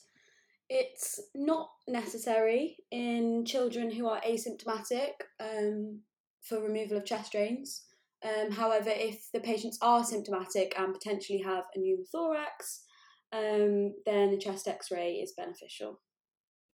it's 0.68 1.20
not 1.34 1.70
necessary 1.86 2.76
in 2.90 3.44
children 3.44 3.90
who 3.90 4.06
are 4.06 4.20
asymptomatic 4.20 5.12
um, 5.40 6.00
for 6.42 6.60
removal 6.60 6.98
of 6.98 7.04
chest 7.04 7.32
drains. 7.32 7.82
Um, 8.22 8.50
however, 8.50 8.90
if 8.90 9.30
the 9.32 9.40
patients 9.40 9.78
are 9.80 10.04
symptomatic 10.04 10.74
and 10.78 10.92
potentially 10.92 11.40
have 11.40 11.64
a 11.74 11.78
pneumothorax, 11.78 12.80
um, 13.32 13.94
then 14.04 14.30
a 14.30 14.38
chest 14.38 14.66
x 14.68 14.90
ray 14.90 15.14
is 15.14 15.32
beneficial. 15.36 16.00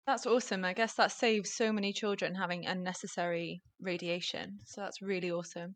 That's 0.06 0.26
awesome. 0.26 0.64
I 0.64 0.72
guess 0.72 0.94
that 0.94 1.12
saves 1.12 1.52
so 1.52 1.70
many 1.70 1.92
children 1.92 2.34
having 2.34 2.66
unnecessary 2.66 3.62
radiation. 3.80 4.58
So 4.64 4.80
that's 4.80 5.02
really 5.02 5.30
awesome. 5.30 5.74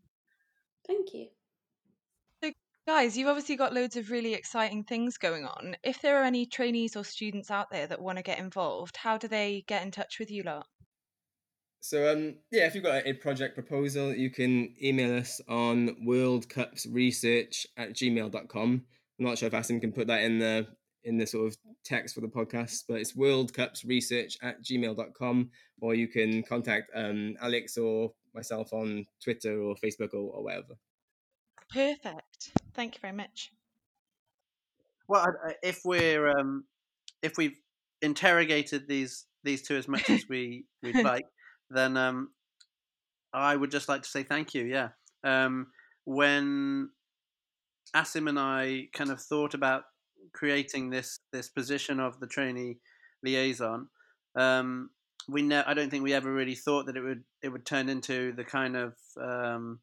Thank 0.87 1.13
you. 1.13 1.29
Guys, 2.85 3.17
you've 3.17 3.29
obviously 3.29 3.55
got 3.55 3.73
loads 3.73 3.97
of 3.97 4.11
really 4.11 4.35
exciting 4.35 4.83
things 4.83 5.17
going 5.17 5.45
on. 5.45 5.77
If 5.85 6.03
there 6.03 6.21
are 6.21 6.25
any 6.25 6.47
trainees 6.47 6.97
or 6.97 7.05
students 7.05 7.49
out 7.49 7.71
there 7.71 7.87
that 7.87 8.03
want 8.03 8.19
to 8.19 8.25
get 8.25 8.41
involved, 8.41 8.97
how 8.97 9.17
do 9.19 9.29
they 9.29 9.65
get 9.69 9.85
in 9.85 9.93
touch 9.93 10.19
with 10.19 10.33
you 10.33 10.43
lot? 10.43 10.67
So 11.81 12.13
um 12.13 12.35
yeah, 12.51 12.67
if 12.67 12.75
you've 12.75 12.83
got 12.83 13.07
a 13.07 13.13
project 13.13 13.55
proposal, 13.55 14.13
you 14.13 14.31
can 14.31 14.75
email 14.83 15.17
us 15.17 15.41
on 15.49 15.97
worldcupsresearch 16.05 17.67
at 17.77 17.93
gmail.com. 17.93 18.85
I'm 19.19 19.25
not 19.25 19.39
sure 19.39 19.47
if 19.47 19.53
Asim 19.53 19.81
can 19.81 19.93
put 19.93 20.09
that 20.09 20.23
in 20.23 20.41
the 20.41 20.67
in 21.05 21.19
the 21.19 21.27
sort 21.27 21.49
of 21.49 21.57
text 21.85 22.17
for 22.17 22.21
the 22.21 22.29
podcast, 22.29 22.85
but 22.89 22.99
it's 22.99 23.13
worldcupsresearch 23.13 24.39
at 24.43 24.63
gmail.com, 24.63 25.51
or 25.81 25.95
you 25.95 26.09
can 26.09 26.43
contact 26.43 26.91
um, 26.95 27.37
Alex 27.41 27.77
or 27.79 28.13
myself 28.35 28.73
on 28.73 29.05
Twitter 29.23 29.61
or 29.61 29.77
Facebook 29.77 30.15
or, 30.15 30.31
or 30.33 30.45
whatever. 30.45 30.75
Perfect. 31.73 32.53
Thank 32.75 32.95
you 32.95 33.01
very 33.01 33.15
much. 33.15 33.51
Well, 35.09 35.27
if 35.63 35.81
we're 35.85 36.39
um, 36.39 36.65
if 37.23 37.37
we've 37.37 37.57
interrogated 38.01 38.89
these 38.89 39.27
these 39.45 39.63
two 39.63 39.77
as 39.77 39.89
much 39.89 40.09
as 40.11 40.25
we 40.29 40.65
we'd 40.83 40.97
like, 41.05 41.25
then 41.71 41.97
um, 41.97 42.31
I 43.33 43.57
would 43.57 43.71
just 43.71 43.89
like 43.89 44.03
to 44.03 44.09
say 44.09 44.23
thank 44.23 44.55
you. 44.55 44.65
Yeah, 44.65 44.89
um, 45.25 45.69
when 46.05 46.91
Asim 47.95 48.29
and 48.29 48.39
I 48.39 48.89
kind 48.93 49.11
of 49.11 49.21
thought 49.21 49.55
about 49.55 49.85
creating 50.33 50.91
this 50.91 51.21
this 51.33 51.49
position 51.49 52.01
of 52.01 52.21
the 52.21 52.27
trainee 52.27 52.79
liaison, 53.23 53.89
um, 54.37 54.91
we 55.29 55.43
ne- 55.43 55.65
I 55.65 55.75
don't 55.75 55.91
think 55.91 56.03
we 56.03 56.15
ever 56.15 56.33
really 56.33 56.55
thought 56.55 56.87
that 56.87 56.97
it 56.97 57.03
would 57.03 57.25
it 57.43 57.49
would 57.49 57.67
turn 57.67 57.89
into 57.89 58.33
the 58.33 58.45
kind 58.45 58.77
of 58.77 58.95
um, 59.21 59.81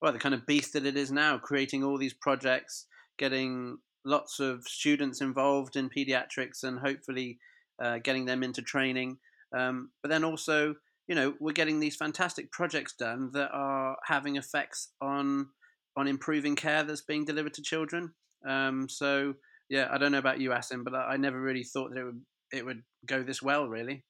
well 0.00 0.12
the 0.12 0.18
kind 0.18 0.34
of 0.34 0.46
beast 0.46 0.72
that 0.72 0.86
it 0.86 0.96
is 0.96 1.10
now, 1.10 1.38
creating 1.38 1.84
all 1.84 1.98
these 1.98 2.14
projects, 2.14 2.86
getting 3.18 3.78
lots 4.04 4.40
of 4.40 4.64
students 4.64 5.20
involved 5.20 5.76
in 5.76 5.90
pediatrics, 5.90 6.62
and 6.62 6.78
hopefully 6.78 7.38
uh, 7.82 7.98
getting 7.98 8.24
them 8.24 8.42
into 8.42 8.62
training. 8.62 9.18
Um, 9.56 9.90
but 10.02 10.10
then 10.10 10.24
also, 10.24 10.74
you 11.06 11.14
know, 11.14 11.34
we're 11.40 11.52
getting 11.52 11.80
these 11.80 11.96
fantastic 11.96 12.50
projects 12.52 12.94
done 12.94 13.30
that 13.32 13.50
are 13.52 13.96
having 14.04 14.36
effects 14.36 14.88
on 15.00 15.48
on 15.96 16.06
improving 16.06 16.54
care 16.54 16.84
that's 16.84 17.00
being 17.00 17.24
delivered 17.24 17.54
to 17.54 17.62
children. 17.62 18.12
Um, 18.46 18.88
so 18.88 19.34
yeah, 19.68 19.88
I 19.90 19.98
don't 19.98 20.12
know 20.12 20.18
about 20.18 20.40
you, 20.40 20.50
Asim, 20.50 20.84
but 20.84 20.94
I 20.94 21.16
never 21.16 21.40
really 21.40 21.64
thought 21.64 21.90
that 21.90 22.00
it 22.00 22.04
would 22.04 22.22
it 22.52 22.64
would 22.64 22.82
go 23.06 23.22
this 23.22 23.42
well. 23.42 23.68
Really, 23.68 24.04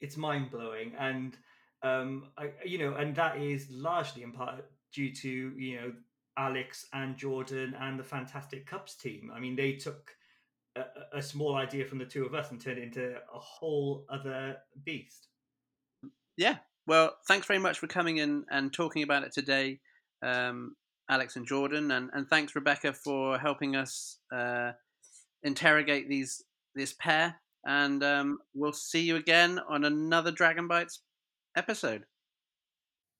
it's 0.00 0.16
mind 0.16 0.50
blowing, 0.50 0.92
and 0.98 1.36
um, 1.84 2.28
I, 2.38 2.50
you 2.64 2.78
know, 2.78 2.94
and 2.94 3.14
that 3.16 3.38
is 3.38 3.70
largely 3.70 4.22
in 4.22 4.32
part 4.32 4.64
due 4.92 5.14
to 5.14 5.28
you 5.28 5.76
know 5.76 5.92
Alex 6.36 6.86
and 6.92 7.16
Jordan 7.16 7.76
and 7.78 7.98
the 7.98 8.04
fantastic 8.04 8.66
Cups 8.66 8.96
team. 8.96 9.30
I 9.32 9.38
mean, 9.38 9.54
they 9.54 9.74
took 9.74 10.16
a, 10.76 11.18
a 11.18 11.22
small 11.22 11.54
idea 11.54 11.84
from 11.84 11.98
the 11.98 12.06
two 12.06 12.24
of 12.24 12.34
us 12.34 12.50
and 12.50 12.60
turned 12.60 12.78
it 12.78 12.84
into 12.84 13.14
a 13.14 13.38
whole 13.38 14.06
other 14.08 14.56
beast. 14.84 15.28
Yeah. 16.36 16.56
Well, 16.86 17.16
thanks 17.28 17.46
very 17.46 17.60
much 17.60 17.78
for 17.78 17.86
coming 17.86 18.18
in 18.18 18.44
and 18.50 18.72
talking 18.72 19.02
about 19.02 19.22
it 19.22 19.32
today. 19.32 19.80
Um, 20.22 20.74
Alex 21.08 21.36
and 21.36 21.46
Jordan, 21.46 21.90
and, 21.90 22.10
and 22.14 22.28
thanks 22.28 22.54
Rebecca 22.54 22.92
for 22.92 23.38
helping 23.38 23.76
us 23.76 24.18
uh, 24.34 24.72
interrogate 25.42 26.08
these 26.08 26.42
this 26.74 26.94
pair. 26.94 27.36
And 27.66 28.02
um, 28.02 28.38
we'll 28.54 28.72
see 28.72 29.02
you 29.02 29.16
again 29.16 29.60
on 29.68 29.84
another 29.84 30.30
Dragon 30.30 30.68
Bytes 30.68 30.98
episode. 31.56 32.04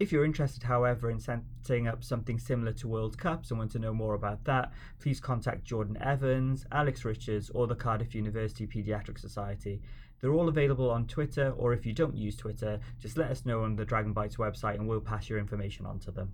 If 0.00 0.10
you're 0.10 0.24
interested, 0.24 0.64
however, 0.64 1.10
in 1.10 1.20
setting 1.20 1.86
up 1.86 2.02
something 2.02 2.38
similar 2.38 2.72
to 2.72 2.88
World 2.88 3.16
Cups 3.16 3.50
and 3.50 3.58
want 3.58 3.70
to 3.72 3.78
know 3.78 3.94
more 3.94 4.14
about 4.14 4.44
that, 4.44 4.72
please 4.98 5.20
contact 5.20 5.64
Jordan 5.64 5.96
Evans, 6.02 6.66
Alex 6.72 7.04
Richards, 7.04 7.48
or 7.50 7.68
the 7.68 7.76
Cardiff 7.76 8.14
University 8.14 8.66
Paediatric 8.66 9.20
Society. 9.20 9.82
They're 10.20 10.32
all 10.32 10.48
available 10.48 10.90
on 10.90 11.06
Twitter, 11.06 11.52
or 11.56 11.72
if 11.72 11.86
you 11.86 11.92
don't 11.92 12.16
use 12.16 12.36
Twitter, 12.36 12.80
just 12.98 13.16
let 13.16 13.30
us 13.30 13.46
know 13.46 13.62
on 13.62 13.76
the 13.76 13.84
Dragon 13.84 14.14
Bytes 14.14 14.36
website 14.36 14.74
and 14.74 14.88
we'll 14.88 15.00
pass 15.00 15.28
your 15.28 15.38
information 15.38 15.86
on 15.86 16.00
to 16.00 16.10
them. 16.10 16.32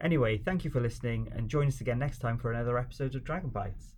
Anyway, 0.00 0.38
thank 0.38 0.64
you 0.64 0.70
for 0.70 0.80
listening 0.80 1.30
and 1.34 1.48
join 1.48 1.66
us 1.66 1.80
again 1.80 1.98
next 1.98 2.18
time 2.18 2.38
for 2.38 2.52
another 2.52 2.78
episode 2.78 3.14
of 3.14 3.24
Dragon 3.24 3.50
Bytes. 3.50 3.94